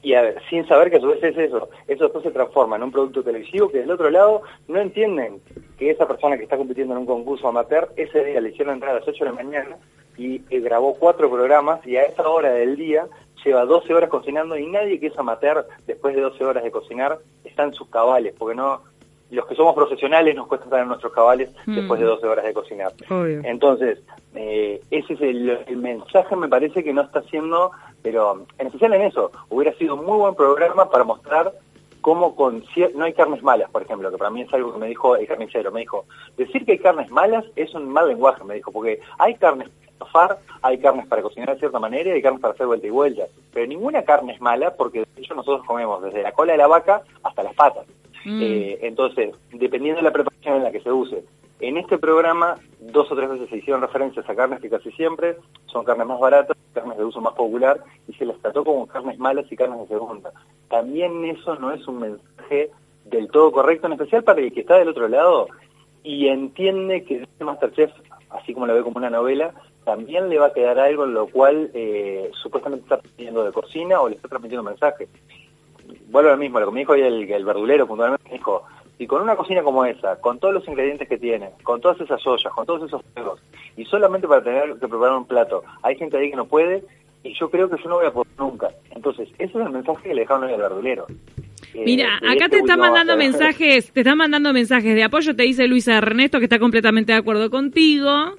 y 0.03 0.15
a 0.15 0.23
ver, 0.23 0.43
sin 0.51 0.67
saber 0.67 0.91
que 0.91 0.97
a 0.97 1.01
su 1.01 1.07
vez 1.07 1.23
es 1.23 1.39
eso, 1.39 1.69
eso 1.87 2.05
después 2.05 2.25
se 2.25 2.33
transforma 2.33 2.77
en 2.77 2.83
un 2.83 2.91
producto 2.91 3.23
televisivo 3.23 3.69
que 3.69 3.79
del 3.79 3.91
otro 3.91 4.11
lado 4.11 4.43
no 4.67 4.81
entienden 4.81 5.41
que 5.79 5.91
esa 5.91 6.09
persona 6.09 6.37
que 6.37 6.43
está 6.43 6.57
compitiendo 6.57 6.95
en 6.95 7.01
un 7.01 7.07
concurso 7.07 7.49
amateur, 7.49 7.89
ese 7.97 8.25
día 8.25 8.41
le 8.41 8.51
hicieron 8.51 8.75
entrar 8.75 8.97
a 8.97 8.99
las 8.99 9.09
8 9.09 9.25
de 9.25 9.31
la 9.31 9.37
mañana 9.37 9.77
y 10.19 10.39
grabó 10.61 10.95
cuatro 10.99 11.31
programas 11.31 11.85
y 11.87 11.97
a 11.97 12.03
esa 12.03 12.29
hora 12.29 12.53
del 12.53 12.77
día 12.77 13.07
lleva 13.45 13.65
12 13.65 13.95
horas 13.95 14.11
cocinando 14.11 14.57
y 14.57 14.67
nadie 14.67 14.99
que 15.01 15.09
es 15.09 15.19
amateur 15.19 15.67
después 15.87 16.15
de 16.15 16.23
12 16.23 16.45
horas 16.45 16.65
de 16.65 16.71
cocinar 16.71 17.19
está 17.45 17.65
en 17.65 17.75
sus 17.75 17.89
cabales, 17.89 18.35
porque 18.39 18.55
no 18.55 18.83
los 19.33 19.47
que 19.47 19.55
somos 19.55 19.75
profesionales 19.75 20.37
nos 20.37 20.47
cuesta 20.47 20.67
estar 20.67 20.81
en 20.81 20.89
nuestros 20.89 21.13
cabales 21.13 21.51
mm. 21.65 21.75
después 21.75 21.99
de 21.99 22.07
12 22.07 22.27
horas 22.27 22.45
de 22.45 22.53
cocinar. 22.53 22.93
Entonces, 23.45 23.99
eh, 24.35 24.81
ese 24.91 25.15
es 25.15 25.21
el, 25.23 25.77
mensaje, 25.79 26.37
me 26.37 26.49
parece 26.49 26.85
que 26.85 26.93
no 26.93 27.01
está 27.01 27.23
siendo, 27.23 27.71
pero 28.03 28.45
en 28.59 28.67
especial 28.67 28.93
en 28.93 29.03
eso, 29.03 29.33
hubiera 29.49 29.73
sido 29.79 29.95
un 29.95 30.05
muy 30.05 30.19
buen 30.19 30.35
programa 30.35 30.91
para 30.91 31.05
mostrar 31.05 31.53
cómo 32.03 32.37
con 32.37 32.63
no 32.95 33.05
hay 33.05 33.15
carnes 33.15 33.43
malas, 33.43 33.71
por 33.71 33.83
ejemplo, 33.83 34.11
que 34.11 34.19
para 34.19 34.31
mí 34.31 34.43
es 34.43 34.53
algo 34.53 34.75
que 34.75 34.79
me 34.79 34.89
dijo 34.89 35.17
el 35.17 35.27
carnicero, 35.27 35.73
me 35.73 35.81
dijo, 35.81 36.05
decir 36.37 36.67
que 36.67 36.73
hay 36.73 36.79
carnes 36.79 37.11
malas 37.11 37.45
es 37.57 37.73
un 37.75 37.89
mal 37.89 38.09
lenguaje, 38.09 38.45
me 38.45 38.55
dijo, 38.55 38.71
porque 38.71 39.01
hay 39.19 39.35
carnes 39.37 39.71
para 40.11 40.29
far, 40.29 40.39
hay 40.63 40.79
carnes 40.79 41.07
para 41.07 41.23
cocinar 41.23 41.51
de 41.55 41.59
cierta 41.59 41.79
manera 41.79 42.11
y 42.11 42.13
hay 42.13 42.23
carnes 42.23 42.41
para 42.41 42.55
hacer 42.55 42.67
vuelta 42.67 42.87
y 42.87 42.91
vuelta, 42.91 43.25
pero 43.53 43.67
ninguna 43.67 44.03
carne 44.03 44.35
es 44.35 44.41
mala 44.41 44.75
porque 44.75 45.01
de 45.01 45.23
hecho 45.23 45.35
nosotros 45.35 45.67
comemos 45.67 46.03
desde 46.03 46.23
la 46.23 46.33
cola 46.33 46.53
de 46.53 46.59
la 46.59 46.67
vaca 46.67 47.03
hasta 47.23 47.43
las 47.43 47.55
patas. 47.55 47.87
Mm. 48.25 48.41
Eh, 48.43 48.79
entonces, 48.83 49.35
dependiendo 49.53 49.99
de 49.99 50.05
la 50.05 50.13
preparación 50.13 50.57
en 50.57 50.65
la 50.65 50.71
que 50.71 50.81
se 50.81 50.93
use. 50.93 51.25
En 51.61 51.77
este 51.77 51.97
programa, 51.97 52.57
dos 52.81 53.11
o 53.13 53.15
tres 53.15 53.31
veces 53.31 53.49
se 53.49 53.59
hicieron 53.59 53.83
referencias 53.83 54.29
a 54.29 54.35
carnes 54.35 54.61
que 54.61 54.69
casi 54.69 54.91
siempre 54.93 55.37
son 55.67 55.85
carnes 55.85 56.09
más 56.09 56.19
baratas, 56.19 56.57
carnes 56.75 56.99
de 56.99 57.05
uso 57.05 57.21
más 57.21 57.35
popular, 57.35 57.81
y 58.09 58.15
se 58.15 58.25
las 58.25 58.37
trató 58.39 58.65
como 58.65 58.87
carnes 58.89 59.19
malas 59.19 59.47
y 59.51 59.57
carnes 59.57 59.79
de 59.81 59.87
segunda. 59.87 60.33
También 60.69 61.25
eso 61.25 61.55
no 61.57 61.73
es 61.73 61.87
un 61.87 62.01
mensaje 62.01 62.71
del 63.05 63.29
todo 63.29 63.53
correcto, 63.53 63.87
en 63.87 63.93
especial 63.93 64.25
para 64.25 64.41
el 64.41 64.53
que 64.53 64.61
está 64.61 64.77
del 64.77 64.89
otro 64.89 65.07
lado 65.07 65.47
y 66.03 66.29
entiende 66.29 67.05
que 67.05 67.23
este 67.23 67.45
Masterchef, 67.45 67.93
así 68.31 68.55
como 68.55 68.67
lo 68.67 68.75
ve 68.75 68.83
como 68.83 68.99
una 68.99 69.11
novela, 69.11 69.55
también 69.85 70.29
le 70.29 70.39
va 70.39 70.47
a 70.47 70.53
quedar 70.53 70.79
algo 70.79 71.05
en 71.05 71.15
lo 71.15 71.27
cual 71.27 71.71
eh, 71.75 72.31
supuestamente 72.35 72.85
está 72.85 72.99
transmitiendo 72.99 73.45
de 73.45 73.53
cocina 73.53 74.01
o 74.01 74.09
le 74.09 74.17
está 74.17 74.29
transmitiendo 74.29 74.63
mensaje 74.63 75.09
vuelvo 76.13 76.31
al 76.31 76.39
mismo, 76.39 76.61
lo 76.61 76.67
que 76.67 76.73
me 76.73 76.81
dijo 76.81 76.93
hoy 76.93 77.01
el, 77.01 77.31
el 77.31 77.45
verdulero 77.45 77.87
puntualmente, 77.87 78.29
me 78.31 78.37
dijo, 78.37 78.65
y 78.99 79.07
con 79.07 79.23
una 79.23 79.35
cocina 79.35 79.63
como 79.63 79.85
esa, 79.85 80.17
con 80.21 80.39
todos 80.39 80.55
los 80.55 80.69
ingredientes 80.69 81.09
que 81.09 81.19
tiene, 81.19 81.51
con 81.63 81.81
todas 81.81 82.01
esas 82.01 82.25
ollas, 82.27 82.53
con 82.53 82.67
todos 82.67 82.87
esos 82.87 83.03
fuegos, 83.15 83.41
y 83.77 83.85
solamente 83.87 84.29
para 84.29 84.45
tener 84.45 84.75
que 84.75 84.89
preparar 84.89 85.17
un 85.17 85.27
plato, 85.27 85.65
hay 85.83 85.97
gente 85.97 86.17
ahí 86.19 86.31
que 86.31 86.37
no 86.37 86.47
puede, 86.47 86.85
y 87.25 87.35
yo 87.35 87.51
creo 87.51 87.69
que 87.69 87.83
yo 87.83 87.89
no 87.89 87.97
voy 87.97 88.07
a 88.07 88.13
poder 88.13 88.33
nunca. 88.37 88.69
Entonces, 88.91 89.29
ese 89.39 89.45
es 89.45 89.55
el 89.55 89.71
mensaje 89.71 90.09
que 90.09 90.15
le 90.15 90.23
dejaron 90.23 90.45
hoy 90.45 90.53
al 90.53 90.61
verdulero. 90.61 91.07
Eh, 91.73 91.83
Mira, 91.85 92.17
acá 92.17 92.49
te 92.49 92.59
están 92.59 92.81
mandando 92.81 93.17
mensajes, 93.17 93.93
te 93.93 94.01
están 94.01 94.19
mandando 94.19 94.53
mensajes 94.53 94.95
de 94.95 95.05
apoyo, 95.05 95.35
te 95.35 95.45
dice 95.45 95.69
Luisa 95.69 95.97
Ernesto 95.97 96.39
que 96.39 96.45
está 96.45 96.59
completamente 96.59 97.13
de 97.13 97.19
acuerdo 97.19 97.49
contigo. 97.49 98.35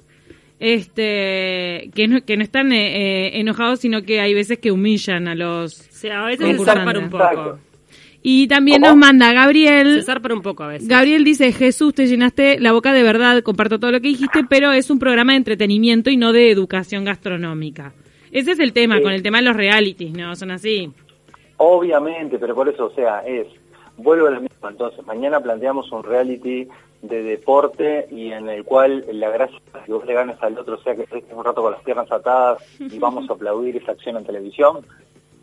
Este 0.60 1.90
que 1.94 2.08
no, 2.08 2.24
que 2.24 2.36
no 2.36 2.42
están 2.42 2.72
eh, 2.72 3.26
eh, 3.26 3.40
enojados, 3.40 3.80
sino 3.80 4.02
que 4.02 4.20
hay 4.20 4.34
veces 4.34 4.58
que 4.58 4.70
humillan 4.70 5.28
a 5.28 5.34
los... 5.34 5.80
O 5.80 5.92
sea, 5.92 6.24
a 6.24 6.26
veces 6.26 6.56
se 6.56 6.64
zarpan 6.64 6.96
un 6.96 7.10
poco. 7.10 7.58
Y 8.22 8.48
también 8.48 8.80
¿Cómo? 8.80 8.92
nos 8.92 8.98
manda 8.98 9.32
Gabriel... 9.32 10.00
Se 10.00 10.06
zarpan 10.06 10.32
un 10.32 10.42
poco 10.42 10.62
a 10.62 10.68
veces. 10.68 10.88
Gabriel 10.88 11.24
dice, 11.24 11.52
Jesús, 11.52 11.92
te 11.94 12.06
llenaste 12.06 12.58
la 12.58 12.72
boca 12.72 12.92
de 12.94 13.02
verdad, 13.02 13.42
comparto 13.42 13.78
todo 13.78 13.92
lo 13.92 14.00
que 14.00 14.08
dijiste, 14.08 14.44
pero 14.48 14.72
es 14.72 14.88
un 14.88 14.98
programa 14.98 15.32
de 15.32 15.38
entretenimiento 15.38 16.08
y 16.08 16.16
no 16.16 16.32
de 16.32 16.50
educación 16.50 17.04
gastronómica. 17.04 17.92
Ese 18.32 18.52
es 18.52 18.60
el 18.60 18.72
tema, 18.72 18.96
Sí. 18.96 19.02
con 19.02 19.12
el 19.12 19.22
tema 19.22 19.38
de 19.38 19.44
los 19.44 19.56
realities, 19.56 20.12
¿no? 20.12 20.34
Son 20.36 20.50
así. 20.50 20.90
Obviamente, 21.58 22.38
pero 22.38 22.54
por 22.54 22.68
eso, 22.68 22.86
o 22.86 22.94
sea, 22.94 23.18
es, 23.20 23.46
vuelvo 23.96 24.26
a 24.26 24.30
lo 24.30 24.40
mismo, 24.40 24.68
entonces, 24.68 25.06
mañana 25.06 25.40
planteamos 25.40 25.92
un 25.92 26.02
reality 26.02 26.66
de 27.08 27.22
deporte 27.22 28.06
y 28.10 28.32
en 28.32 28.48
el 28.48 28.64
cual 28.64 29.04
la 29.12 29.30
gracia 29.30 29.58
que 29.84 29.92
vos 29.92 30.04
le 30.06 30.14
ganes 30.14 30.36
al 30.40 30.58
otro, 30.58 30.78
sea, 30.78 30.94
que 30.94 31.02
estés 31.02 31.24
un 31.30 31.44
rato 31.44 31.62
con 31.62 31.72
las 31.72 31.82
piernas 31.82 32.10
atadas 32.10 32.62
y 32.78 32.98
vamos 32.98 33.28
a 33.28 33.32
aplaudir 33.34 33.76
esa 33.76 33.92
acción 33.92 34.16
en 34.16 34.24
televisión, 34.24 34.84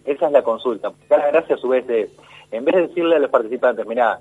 esa 0.05 0.27
es 0.27 0.31
la 0.31 0.41
consulta. 0.41 0.89
Porque 0.89 1.17
la 1.17 1.31
gracia 1.31 1.55
a 1.55 1.59
su 1.59 1.69
vez 1.69 1.87
es, 1.89 2.09
en 2.51 2.65
vez 2.65 2.75
de 2.75 2.87
decirle 2.87 3.15
a 3.15 3.19
los 3.19 3.29
participantes, 3.29 3.85
mirá, 3.85 4.19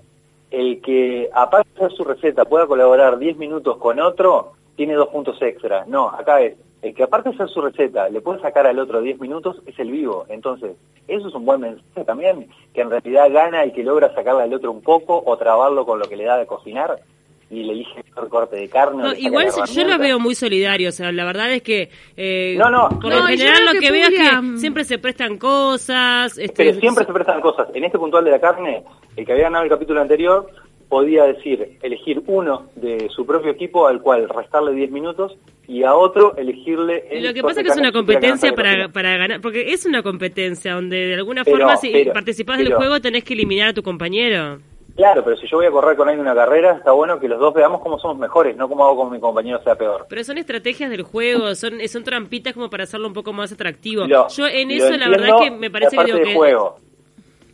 el 0.51 0.81
que 0.81 1.31
aparte 1.33 1.85
de 1.85 1.91
su 1.91 2.05
receta 2.05 2.45
pueda 2.45 2.67
colaborar 2.67 3.19
10 3.19 3.37
minutos 3.39 3.79
con 3.79 4.01
otro, 4.01 4.53
tiene 4.77 4.95
dos 4.95 5.09
puntos 5.09 5.41
extra. 5.41 5.85
No, 5.87 6.09
acá 6.09 6.41
es, 6.43 6.57
el 6.83 6.95
que 6.95 7.03
aparte 7.03 7.31
de 7.31 7.35
hacer 7.35 7.49
su 7.49 7.61
receta 7.61 8.09
le 8.09 8.21
puede 8.21 8.41
sacar 8.41 8.67
al 8.67 8.79
otro 8.79 9.01
10 9.01 9.21
minutos, 9.21 9.63
es 9.67 9.79
el 9.79 9.91
vivo. 9.91 10.27
Entonces, 10.29 10.77
eso 11.09 11.29
es 11.29 11.35
un 11.35 11.45
buen 11.45 11.61
mensaje 11.61 12.05
también, 12.05 12.49
que 12.75 12.81
en 12.81 12.91
realidad 12.91 13.31
gana 13.31 13.63
el 13.63 13.73
que 13.73 13.83
logra 13.83 14.15
sacarle 14.15 14.43
al 14.43 14.55
otro 14.55 14.71
un 14.71 14.83
poco 14.83 15.23
o 15.25 15.37
trabarlo 15.37 15.87
con 15.87 15.99
lo 15.99 16.07
que 16.07 16.17
le 16.17 16.25
da 16.25 16.39
de 16.39 16.47
cocinar 16.47 17.01
y 17.51 17.65
le 17.65 17.73
elige 17.73 18.01
el 18.17 18.29
corte 18.29 18.57
de 18.57 18.69
carne. 18.69 19.03
o 19.03 19.07
No, 19.09 19.13
igual 19.15 19.47
yo 19.49 19.57
lo 19.59 19.65
herramienta. 19.65 19.99
veo 19.99 20.19
muy 20.21 20.35
solidario, 20.37 20.89
o 20.89 20.93
sea, 20.93 21.11
la 21.11 21.25
verdad 21.25 21.53
es 21.53 21.63
que 21.63 21.91
eh, 22.17 22.55
No, 22.57 22.71
no. 22.71 22.89
por 23.01 23.11
No, 23.13 23.21
lo 23.21 23.27
general 23.27 23.65
lo 23.67 23.73
que 23.73 23.79
que 23.81 23.91
veo 23.91 24.09
es 24.09 24.15
que 24.15 24.59
siempre 24.59 24.85
se 24.85 24.99
prestan 24.99 25.37
cosas, 25.37 26.39
este, 26.39 26.65
Pero 26.65 26.79
siempre 26.81 27.05
se 27.05 27.13
prestan 27.13 27.41
cosas. 27.41 27.69
En 27.75 27.85
este 27.85 27.99
puntual 27.99 28.25
de 28.25 28.31
la 28.31 28.41
carne, 28.41 28.85
el 29.17 29.27
que 29.27 29.33
había 29.33 29.45
ganado 29.45 29.65
el 29.65 29.71
capítulo 29.71 30.01
anterior 30.01 30.49
podía 30.89 31.25
decir, 31.25 31.79
elegir 31.83 32.21
uno 32.27 32.67
de 32.75 33.09
su 33.15 33.25
propio 33.25 33.53
equipo 33.53 33.87
al 33.87 34.01
cual 34.01 34.29
restarle 34.29 34.73
10 34.73 34.91
minutos 34.91 35.37
y 35.69 35.85
a 35.85 35.95
otro 35.95 36.37
elegirle... 36.37 37.05
el 37.11 37.23
Lo 37.25 37.33
que 37.33 37.43
pasa 37.43 37.61
es 37.61 37.67
que 37.67 37.73
es 37.73 37.79
una 37.79 37.93
competencia 37.93 38.53
para, 38.55 38.89
para 38.89 39.17
ganar, 39.17 39.41
porque 39.41 39.73
es 39.73 39.87
una 39.87 40.03
competencia 40.03 40.75
donde 40.75 40.97
de 41.07 41.15
alguna 41.15 41.45
Pero- 41.45 41.59
forma 41.59 41.77
si 41.77 41.91
pero- 41.93 42.13
participás 42.13 42.59
del 42.59 42.67
pero- 42.69 42.79
juego 42.79 43.01
tenés 43.01 43.23
que 43.23 43.35
eliminar 43.35 43.69
a 43.69 43.73
tu 43.73 43.83
compañero. 43.85 44.59
Claro, 45.01 45.25
pero 45.25 45.37
si 45.39 45.47
yo 45.49 45.57
voy 45.57 45.67
a 45.67 45.71
correr 45.71 45.97
con 45.97 46.09
alguien 46.09 46.27
una 46.27 46.35
carrera, 46.35 46.73
está 46.73 46.93
bueno 46.93 47.19
que 47.19 47.27
los 47.29 47.39
dos 47.41 47.55
veamos 47.55 47.81
cómo 47.81 47.99
somos 47.99 48.19
mejores, 48.19 48.55
no 48.57 48.69
cómo 48.69 48.85
hago 48.85 48.97
con 48.97 49.11
mi 49.13 49.19
compañero 49.19 49.63
sea 49.63 49.75
peor. 49.75 50.05
Pero 50.09 50.23
son 50.25 50.37
estrategias 50.37 50.91
del 50.91 51.03
juego, 51.03 51.55
son, 51.55 51.81
son 51.89 52.05
trampitas 52.05 52.53
como 52.53 52.69
para 52.69 52.85
hacerlo 52.85 53.07
un 53.07 53.15
poco 53.15 53.33
más 53.33 53.51
atractivo. 53.51 54.07
Lo- 54.07 54.29
Yo 54.29 54.47
en 54.47 54.71
eso 54.71 54.91
la 54.99 55.09
verdad 55.09 55.29
es 55.43 55.51
que 55.51 55.51
me 55.57 55.71
parece 55.71 55.97
la 55.97 56.05
que, 56.05 56.13
parte 56.13 56.19
digo 56.29 56.33
que 56.33 56.37
juego. 56.37 56.77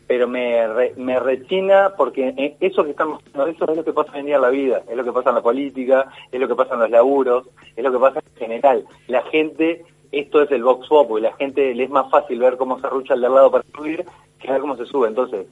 Pero 0.09 0.29
me, 0.29 0.67
re- 0.69 0.95
me 0.97 1.19
rechina 1.21 1.93
porque 1.97 2.35
eh, 2.37 2.57
eso 2.61 2.85
que 2.85 2.91
estamos 2.91 3.21
haciendo, 3.21 3.47
eso 3.47 3.71
es 3.71 3.77
lo 3.77 3.85
que 3.85 3.93
pasa 3.93 4.13
hoy 4.15 4.21
en 4.21 4.27
día 4.27 4.37
en 4.37 4.43
la 4.43 4.51
vida, 4.51 4.83
es 4.89 4.97
lo 4.97 5.05
que 5.05 5.13
pasa 5.13 5.29
en 5.31 5.35
la 5.37 5.43
política, 5.43 6.07
es 6.33 6.41
lo 6.41 6.47
que 6.49 6.55
pasa 6.55 6.75
en 6.75 6.81
los 6.81 6.91
laburos, 6.91 7.49
es 7.77 7.85
lo 7.85 7.93
que 7.93 7.99
pasa 7.99 8.21
en 8.21 8.37
general. 8.39 8.85
La 9.09 9.23
gente, 9.23 9.85
esto 10.13 10.43
es 10.43 10.51
el 10.53 10.63
box 10.63 10.89
pop, 10.89 11.19
y 11.19 11.21
la 11.23 11.33
gente 11.35 11.75
le 11.75 11.85
es 11.85 11.91
más 11.91 12.09
fácil 12.11 12.39
ver 12.39 12.57
cómo 12.57 12.79
se 12.81 12.87
arrucha 12.87 13.15
el 13.15 13.21
de 13.21 13.27
al 13.27 13.35
lado 13.35 13.51
para 13.51 13.65
subir 13.75 14.05
que 14.41 14.51
ver 14.51 14.61
cómo 14.61 14.77
se 14.77 14.87
sube. 14.87 15.09
Entonces, 15.09 15.47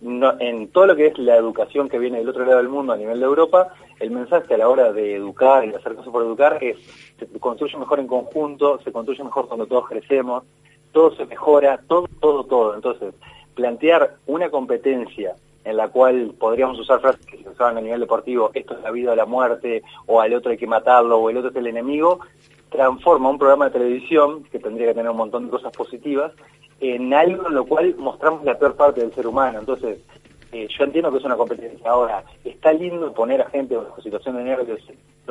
no, 0.00 0.34
en 0.38 0.68
todo 0.68 0.86
lo 0.86 0.96
que 0.96 1.06
es 1.06 1.18
la 1.18 1.36
educación 1.36 1.88
que 1.88 1.98
viene 1.98 2.18
del 2.18 2.28
otro 2.28 2.44
lado 2.44 2.58
del 2.58 2.68
mundo 2.68 2.92
a 2.92 2.96
nivel 2.96 3.18
de 3.18 3.26
Europa, 3.26 3.74
el 3.98 4.10
mensaje 4.10 4.54
a 4.54 4.58
la 4.58 4.68
hora 4.68 4.92
de 4.92 5.16
educar 5.16 5.64
y 5.64 5.70
de 5.70 5.76
hacer 5.76 5.94
cosas 5.94 6.12
por 6.12 6.22
educar 6.22 6.62
es 6.62 6.76
se 7.18 7.26
construye 7.40 7.76
mejor 7.76 7.98
en 7.98 8.06
conjunto, 8.06 8.78
se 8.84 8.92
construye 8.92 9.24
mejor 9.24 9.48
cuando 9.48 9.66
todos 9.66 9.88
crecemos, 9.88 10.44
todo 10.92 11.14
se 11.16 11.26
mejora, 11.26 11.80
todo, 11.88 12.06
todo, 12.20 12.44
todo. 12.44 12.74
Entonces, 12.74 13.14
plantear 13.54 14.16
una 14.26 14.50
competencia 14.50 15.34
en 15.64 15.76
la 15.76 15.88
cual 15.88 16.32
podríamos 16.38 16.78
usar 16.78 17.00
frases 17.00 17.26
que 17.26 17.42
se 17.42 17.48
usaban 17.48 17.76
a 17.76 17.80
nivel 17.80 18.00
deportivo, 18.00 18.50
esto 18.54 18.74
es 18.74 18.82
la 18.82 18.90
vida 18.90 19.12
o 19.12 19.16
la 19.16 19.26
muerte, 19.26 19.82
o 20.06 20.20
al 20.20 20.32
otro 20.32 20.52
hay 20.52 20.56
que 20.56 20.66
matarlo, 20.66 21.18
o 21.18 21.28
el 21.28 21.36
otro 21.36 21.50
es 21.50 21.56
el 21.56 21.66
enemigo, 21.66 22.20
transforma 22.70 23.28
un 23.28 23.38
programa 23.38 23.66
de 23.66 23.72
televisión, 23.72 24.44
que 24.44 24.58
tendría 24.58 24.88
que 24.88 24.94
tener 24.94 25.10
un 25.10 25.16
montón 25.16 25.46
de 25.46 25.50
cosas 25.50 25.72
positivas, 25.76 26.32
en 26.80 27.12
algo 27.12 27.48
en 27.48 27.54
lo 27.54 27.66
cual 27.66 27.94
mostramos 27.98 28.44
la 28.44 28.58
peor 28.58 28.76
parte 28.76 29.00
del 29.00 29.12
ser 29.14 29.26
humano. 29.26 29.58
Entonces, 29.58 29.98
eh, 30.52 30.68
yo 30.76 30.84
entiendo 30.84 31.10
que 31.10 31.18
es 31.18 31.24
una 31.24 31.36
competencia. 31.36 31.90
Ahora, 31.90 32.24
está 32.44 32.72
lindo 32.72 33.12
poner 33.12 33.42
a 33.42 33.50
gente 33.50 33.76
bajo 33.76 34.00
situación 34.00 34.36
de 34.36 34.44
nervios 34.44 34.80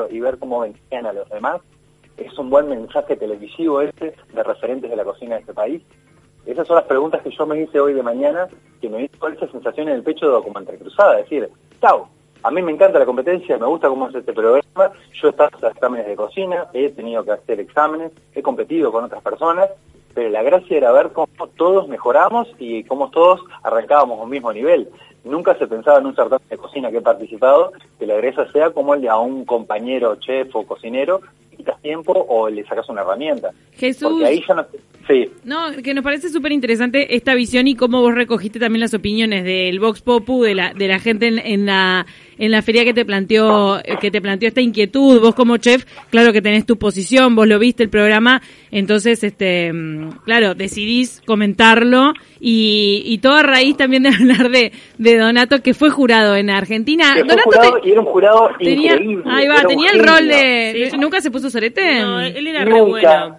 y 0.10 0.20
ver 0.20 0.38
cómo 0.38 0.60
benefician 0.60 1.06
a 1.06 1.14
los 1.14 1.30
demás. 1.30 1.62
Es 2.18 2.38
un 2.38 2.50
buen 2.50 2.70
mensaje 2.70 3.16
televisivo 3.16 3.82
ese 3.82 4.14
de 4.34 4.44
referentes 4.44 4.90
de 4.90 4.96
la 4.96 5.04
cocina 5.04 5.36
de 5.36 5.42
este 5.42 5.54
país. 5.54 5.82
Esas 6.46 6.68
son 6.68 6.78
las 6.78 6.86
preguntas 6.86 7.22
que 7.22 7.32
yo 7.32 7.46
me 7.46 7.62
hice 7.62 7.80
hoy 7.80 7.94
de 7.94 8.04
mañana, 8.04 8.48
que 8.80 8.90
me 8.90 9.04
hizo 9.04 9.28
esa 9.28 9.48
sensación 9.52 9.90
en 9.90 9.96
el 9.96 10.04
pecho 10.04 10.42
como 10.44 10.60
entrecruzada, 10.60 11.18
decir, 11.18 11.50
chau, 11.82 12.08
a 12.44 12.52
mí 12.52 12.62
me 12.62 12.72
encanta 12.72 13.00
la 13.00 13.06
competencia, 13.06 13.58
me 13.58 13.66
gusta 13.66 13.90
cómo 13.90 14.08
es 14.08 14.16
este 14.16 14.32
programa, 14.32 14.92
yo 15.12 15.28
he 15.28 15.32
estado 15.32 15.50
en 15.62 15.68
exámenes 15.68 16.08
de 16.08 16.16
cocina, 16.16 16.68
he 16.74 16.90
tenido 16.90 17.24
que 17.26 17.32
hacer 17.32 17.60
exámenes, 17.60 18.14
he 18.34 18.42
competido 18.42 18.92
con 18.92 19.04
otras 19.04 19.22
personas, 19.22 19.70
pero 20.18 20.32
la 20.32 20.42
gracia 20.42 20.76
era 20.76 20.92
ver 20.92 21.12
cómo 21.14 21.28
todos 21.58 21.88
mejoramos 21.88 22.48
y 22.58 22.84
cómo 22.86 23.12
todos 23.12 23.40
arrancábamos 23.62 24.20
a 24.20 24.24
un 24.24 24.32
mismo 24.32 24.52
nivel. 24.52 24.90
Nunca 25.24 25.56
se 25.60 25.68
pensaba 25.68 26.00
en 26.00 26.08
un 26.08 26.16
certamen 26.16 26.50
de 26.50 26.58
cocina 26.58 26.90
que 26.90 26.98
he 26.98 27.02
participado 27.02 27.72
que 28.00 28.08
la 28.08 28.16
gracia 28.16 28.52
sea 28.52 28.72
como 28.72 28.96
el 28.96 29.02
de 29.02 29.10
a 29.10 29.18
un 29.18 29.46
compañero 29.46 30.16
chef 30.16 30.56
o 30.56 30.66
cocinero, 30.66 31.22
quitas 31.56 31.80
tiempo 31.84 32.14
o 32.14 32.50
le 32.50 32.66
sacas 32.66 32.90
una 32.90 33.02
herramienta. 33.02 33.52
Jesús. 33.74 34.10
Porque 34.10 34.26
ahí 34.26 34.44
ya 34.48 34.56
no... 34.56 34.66
Sí. 35.08 35.30
No, 35.46 35.72
que 35.84 35.94
nos 35.94 36.04
parece 36.04 36.30
súper 36.30 36.52
interesante 36.52 37.16
esta 37.16 37.34
visión 37.34 37.66
y 37.68 37.76
cómo 37.76 38.02
vos 38.02 38.14
recogiste 38.14 38.60
también 38.60 38.82
las 38.82 38.94
opiniones 38.94 39.44
del 39.46 39.80
Vox 39.80 40.02
Popu, 40.02 40.44
de 40.44 40.54
la, 40.54 40.74
de 40.74 40.88
la 40.88 41.00
gente 41.00 41.28
en, 41.28 41.40
en 41.40 41.66
la 41.66 42.06
en 42.40 42.52
la 42.52 42.62
feria 42.62 42.84
que 42.86 42.94
te 42.94 43.04
planteó 43.04 43.82
que 44.00 44.12
te 44.12 44.22
planteó 44.22 44.48
esta 44.50 44.62
inquietud. 44.62 45.20
Vos 45.22 45.34
como 45.34 45.58
chef, 45.58 45.86
claro 46.12 46.32
que 46.34 46.42
tenés 46.42 46.66
tu 46.66 46.78
posición, 46.78 47.36
vos 47.36 47.48
lo 47.48 47.58
viste 47.58 47.84
el 47.84 47.90
programa, 47.90 48.42
entonces, 48.70 49.24
este, 49.24 49.72
mm, 49.74 50.10
claro, 50.26 50.54
decidís 50.54 51.22
comentarlo 51.26 52.14
y, 52.40 53.02
y 53.06 53.18
todo 53.20 53.36
a 53.38 53.44
raíz 53.44 53.78
también 53.78 54.04
de 54.04 54.10
hablar 54.16 54.50
de, 54.52 54.72
de 54.98 55.18
Donato 55.18 55.62
que 55.64 55.74
fue 55.74 55.90
jurado 55.90 56.36
en 56.36 56.50
Argentina. 56.50 57.14
Que 57.16 57.22
fue 57.22 57.30
Donato 57.30 57.44
jurado 57.46 57.80
te- 57.82 57.88
y 57.88 57.92
era 57.92 58.02
un 58.02 58.06
jurado 58.08 58.50
tenía, 58.60 58.94
increíble. 58.94 59.24
ahí 59.26 59.48
va, 59.48 59.64
tenía 59.64 59.90
el 59.92 59.98
genio. 60.02 60.12
rol 60.14 60.28
de, 60.28 60.90
Sí. 60.92 60.98
nunca 60.98 61.22
se 61.22 61.32
puso 61.32 61.50
sorete. 61.50 62.02
No, 62.02 62.20
él 62.20 62.46
era 62.48 62.66
re 62.66 62.82
bueno. 62.82 63.38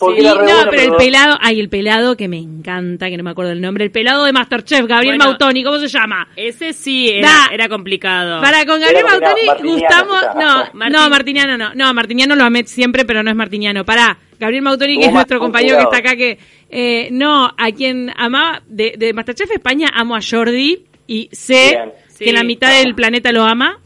Sí, 0.00 0.22
no, 0.22 0.34
pero 0.70 0.82
el 0.82 0.92
pelado, 0.96 1.36
ay, 1.40 1.60
el 1.60 1.68
pelado 1.68 2.16
que 2.16 2.26
me 2.26 2.38
encanta, 2.38 3.10
que 3.10 3.16
no 3.18 3.22
me 3.22 3.30
acuerdo 3.30 3.52
el 3.52 3.60
nombre, 3.60 3.84
el 3.84 3.90
pelado 3.90 4.24
de 4.24 4.32
Masterchef, 4.32 4.86
Gabriel 4.86 5.16
Bueno. 5.16 5.30
Mautoni, 5.32 5.62
¿cómo 5.62 5.78
se 5.78 5.88
llama? 5.88 6.26
Ese 6.36 6.72
sí 6.72 7.10
era, 7.10 7.68
complicado. 7.68 8.40
Para 8.40 8.64
con 8.64 8.80
Gabriel 8.80 9.04
Era 9.06 9.18
Mautoni 9.18 9.70
gustamos, 9.70 10.22
no, 10.36 10.88
no, 10.88 11.10
Martiniano 11.10 11.58
no, 11.58 11.74
no, 11.74 11.92
Martiniano 11.94 12.34
lo 12.34 12.44
amé 12.44 12.64
siempre, 12.64 13.04
pero 13.04 13.22
no 13.22 13.30
es 13.30 13.36
Martiniano, 13.36 13.84
pará, 13.84 14.18
Gabriel 14.38 14.62
Mautoni 14.62 14.98
que 14.98 15.06
es 15.06 15.12
nuestro 15.12 15.38
compañero 15.38 15.76
que 15.76 15.82
está 15.82 15.98
acá, 15.98 16.16
que, 16.16 16.38
eh, 16.70 17.08
no, 17.12 17.52
a 17.56 17.70
quien 17.72 18.10
amaba, 18.16 18.62
de, 18.66 18.94
de 18.96 19.12
Masterchef 19.12 19.50
España 19.50 19.88
amo 19.92 20.16
a 20.16 20.20
Jordi, 20.22 20.84
y 21.06 21.28
sé 21.32 21.72
Bien. 21.76 21.92
que 22.18 22.24
Sí. 22.26 22.32
la 22.32 22.44
mitad 22.44 22.78
del 22.82 22.94
planeta 22.94 23.32
lo 23.32 23.42
ama, 23.42 23.78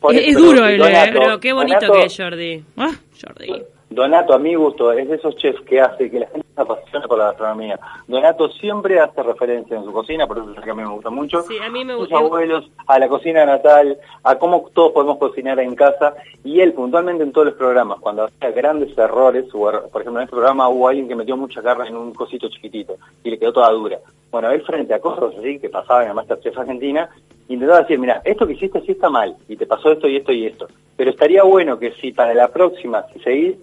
Por 0.00 0.14
es- 0.14 0.20
eso, 0.22 0.28
es 0.30 0.36
duro 0.36 0.66
el- 0.66 0.78
Donato- 0.78 1.12
Pero 1.18 1.40
qué 1.40 1.52
bonito 1.52 1.78
Donato- 1.80 1.92
que 2.00 2.06
es 2.06 2.16
Jordi. 2.16 2.64
ah, 2.76 2.90
Jordi. 3.22 3.52
Donato, 3.90 4.34
a 4.34 4.38
mi 4.38 4.54
gusto, 4.54 4.92
es 4.92 5.08
de 5.08 5.16
esos 5.16 5.36
chefs 5.36 5.60
que 5.62 5.80
hace 5.80 6.10
que 6.10 6.20
la 6.20 6.26
gente 6.28 6.46
se 6.66 6.72
apasione 6.72 7.08
por 7.08 7.18
la 7.18 7.24
gastronomía. 7.26 7.78
Donato 8.06 8.48
siempre 8.50 8.98
hace 9.00 9.22
referencia 9.22 9.76
en 9.76 9.84
su 9.84 9.92
cocina, 9.92 10.26
por 10.26 10.38
eso 10.38 10.52
es 10.56 10.60
que 10.64 10.70
a 10.70 10.74
mí 10.74 10.82
me 10.82 10.88
gusta 10.90 11.10
mucho. 11.10 11.42
Sí, 11.42 11.58
a 11.58 11.68
mí 11.70 11.84
me 11.84 11.92
sus 11.94 12.00
gusta- 12.08 12.18
abuelos, 12.18 12.70
a 12.86 12.98
la 12.98 13.08
cocina 13.08 13.44
natal, 13.46 13.98
a 14.22 14.34
cómo 14.36 14.68
todos 14.74 14.92
podemos 14.92 15.18
cocinar 15.18 15.58
en 15.60 15.74
casa. 15.74 16.14
Y 16.44 16.60
él, 16.60 16.72
puntualmente 16.72 17.22
en 17.22 17.32
todos 17.32 17.48
los 17.48 17.54
programas, 17.56 17.98
cuando 18.00 18.24
hacía 18.24 18.50
grandes 18.50 18.96
errores, 18.96 19.46
er- 19.52 19.88
por 19.90 20.00
ejemplo, 20.02 20.20
en 20.20 20.24
este 20.24 20.36
programa 20.36 20.68
hubo 20.68 20.88
alguien 20.88 21.08
que 21.08 21.14
metió 21.16 21.36
mucha 21.36 21.62
carne 21.62 21.88
en 21.88 21.96
un 21.96 22.12
cosito 22.14 22.48
chiquitito 22.48 22.96
y 23.24 23.30
le 23.30 23.38
quedó 23.38 23.52
toda 23.52 23.70
dura. 23.70 23.98
Bueno, 24.30 24.50
él 24.50 24.62
frente 24.62 24.94
a 24.94 25.00
cosas 25.00 25.34
así 25.38 25.58
que 25.58 25.68
pasaban 25.68 26.08
en 26.08 26.14
Masterchef 26.14 26.56
Argentina, 26.58 27.08
intentaba 27.48 27.80
decir, 27.80 27.98
mira, 27.98 28.22
esto 28.24 28.46
que 28.46 28.52
hiciste 28.52 28.80
sí 28.82 28.92
está 28.92 29.10
mal, 29.10 29.34
y 29.48 29.56
te 29.56 29.66
pasó 29.66 29.90
esto 29.90 30.06
y 30.06 30.16
esto 30.16 30.30
y 30.32 30.46
esto. 30.46 30.68
Pero 30.96 31.10
estaría 31.10 31.42
bueno 31.42 31.78
que 31.78 31.92
si 31.94 32.12
para 32.12 32.32
la 32.34 32.48
próxima, 32.48 33.04
si 33.12 33.18
seguís 33.20 33.56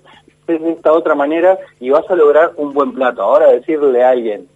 de 0.54 0.72
esta 0.72 0.94
otra 0.94 1.16
manera 1.16 1.58
y 1.80 1.90
vas 1.90 2.10
a 2.10 2.16
lograr 2.16 2.52
un 2.58 2.74
buen 2.74 2.94
plato. 2.94 3.22
Ahora 3.22 3.52
decirle 3.52 4.04
a 4.04 4.10
alguien, 4.12 4.48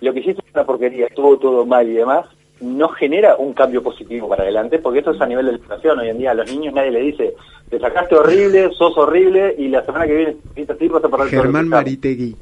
lo 0.00 0.12
que 0.12 0.20
hiciste 0.20 0.42
es 0.46 0.54
una 0.54 0.64
porquería, 0.64 1.06
estuvo 1.06 1.38
todo 1.38 1.66
mal 1.66 1.88
y 1.88 1.94
demás, 1.94 2.26
no 2.60 2.88
genera 2.88 3.36
un 3.36 3.52
cambio 3.52 3.82
positivo 3.82 4.28
para 4.28 4.42
adelante, 4.42 4.78
porque 4.78 4.98
esto 5.00 5.12
es 5.12 5.20
a 5.20 5.26
nivel 5.26 5.46
de 5.46 5.52
educación. 5.52 5.98
Hoy 5.98 6.08
en 6.08 6.18
día 6.18 6.32
a 6.32 6.34
los 6.34 6.50
niños 6.50 6.74
nadie 6.74 6.90
le 6.90 7.00
dice, 7.00 7.34
te 7.70 7.78
sacaste 7.78 8.16
horrible, 8.16 8.70
sos 8.76 8.96
horrible, 8.96 9.54
y 9.58 9.68
la 9.68 9.84
semana 9.84 10.06
que 10.06 10.14
viene, 10.14 10.36
te 10.54 10.88
vas 10.88 11.04
a 11.04 11.08
perder 11.08 11.28
Germán 11.28 11.30
todo 11.30 11.38
el 11.38 11.42
examen". 11.44 11.68
Maritegui. 11.68 12.36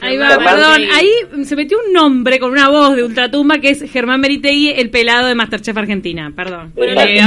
Ahí 0.00 0.18
va, 0.18 0.28
Germán 0.28 0.54
perdón. 0.54 0.82
Ahí 0.94 1.44
se 1.44 1.56
metió 1.56 1.78
un 1.84 1.92
nombre 1.92 2.38
con 2.38 2.50
una 2.50 2.68
voz 2.68 2.96
de 2.96 3.04
ultratumba 3.04 3.58
que 3.58 3.70
es 3.70 3.90
Germán 3.90 4.20
Meritegui, 4.20 4.70
el 4.70 4.90
pelado 4.90 5.26
de 5.26 5.34
Masterchef 5.34 5.76
Argentina. 5.76 6.32
Perdón. 6.34 6.72
Bueno, 6.74 7.00
Eh, 7.00 7.20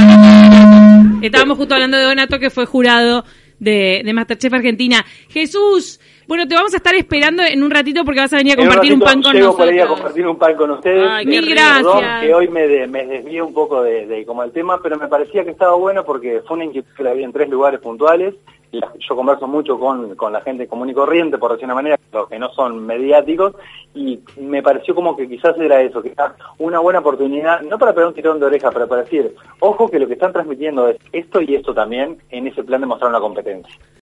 estábamos 1.22 1.58
justo 1.58 1.74
hablando 1.74 1.96
de 1.96 2.04
Donato 2.04 2.38
que 2.38 2.50
fue 2.50 2.66
jurado 2.66 3.24
de, 3.60 4.02
de 4.04 4.12
Masterchef 4.12 4.52
Argentina. 4.52 5.04
Jesús, 5.28 6.00
bueno, 6.26 6.48
te 6.48 6.54
vamos 6.54 6.72
a 6.74 6.78
estar 6.78 6.94
esperando 6.94 7.42
en 7.42 7.62
un 7.62 7.70
ratito 7.70 8.04
porque 8.04 8.20
vas 8.20 8.32
a 8.32 8.36
venir 8.36 8.54
a 8.54 8.56
compartir 8.56 8.94
un, 8.94 9.00
pan 9.00 9.22
con 9.22 9.32
llego 9.32 9.46
nosotros. 9.46 9.66
Por 9.66 9.74
ahí 9.74 9.80
a 9.80 9.86
compartir 9.86 10.26
un 10.26 10.38
pan 10.38 10.56
con 10.56 10.70
ustedes. 10.70 11.08
Ay, 11.08 11.26
mil 11.26 11.48
gracias. 11.48 11.84
Perdón 11.84 12.20
que 12.20 12.34
hoy 12.34 12.48
me, 12.48 12.66
de, 12.66 12.86
me 12.86 13.06
desvié 13.06 13.42
un 13.42 13.54
poco 13.54 13.82
de, 13.82 14.06
de 14.06 14.24
como 14.24 14.42
el 14.42 14.52
tema, 14.52 14.80
pero 14.82 14.96
me 14.96 15.08
parecía 15.08 15.44
que 15.44 15.50
estaba 15.50 15.74
bueno 15.74 16.04
porque 16.04 16.40
fue 16.46 16.56
una 16.56 16.64
inquietud 16.64 16.90
que 16.96 17.08
había 17.08 17.24
en 17.24 17.32
tres 17.32 17.48
lugares 17.48 17.80
puntuales. 17.80 18.34
Yo 18.72 19.16
converso 19.16 19.48
mucho 19.48 19.78
con, 19.78 20.14
con 20.14 20.32
la 20.32 20.40
gente 20.42 20.68
común 20.68 20.90
y 20.90 20.94
corriente, 20.94 21.38
por 21.38 21.52
decir 21.52 21.64
una 21.64 21.74
manera, 21.74 21.98
los 22.12 22.28
que 22.28 22.38
no 22.38 22.50
son 22.50 22.86
mediáticos, 22.86 23.54
y 23.94 24.20
me 24.36 24.62
pareció 24.62 24.94
como 24.94 25.16
que 25.16 25.28
quizás 25.28 25.58
era 25.58 25.82
eso, 25.82 26.00
que 26.00 26.12
era 26.12 26.36
una 26.58 26.78
buena 26.78 27.00
oportunidad, 27.00 27.62
no 27.62 27.78
para 27.78 27.92
pegar 27.92 28.08
un 28.08 28.14
tirón 28.14 28.38
de 28.38 28.46
oreja, 28.46 28.70
pero 28.70 28.86
para 28.86 29.02
decir, 29.02 29.34
ojo 29.58 29.88
que 29.88 29.98
lo 29.98 30.06
que 30.06 30.14
están 30.14 30.32
transmitiendo 30.32 30.88
es 30.88 30.98
esto 31.12 31.40
y 31.40 31.56
esto 31.56 31.74
también, 31.74 32.18
en 32.30 32.46
ese 32.46 32.62
plan 32.62 32.80
de 32.80 32.86
mostrar 32.86 33.10
una 33.10 33.20
competencia. 33.20 33.74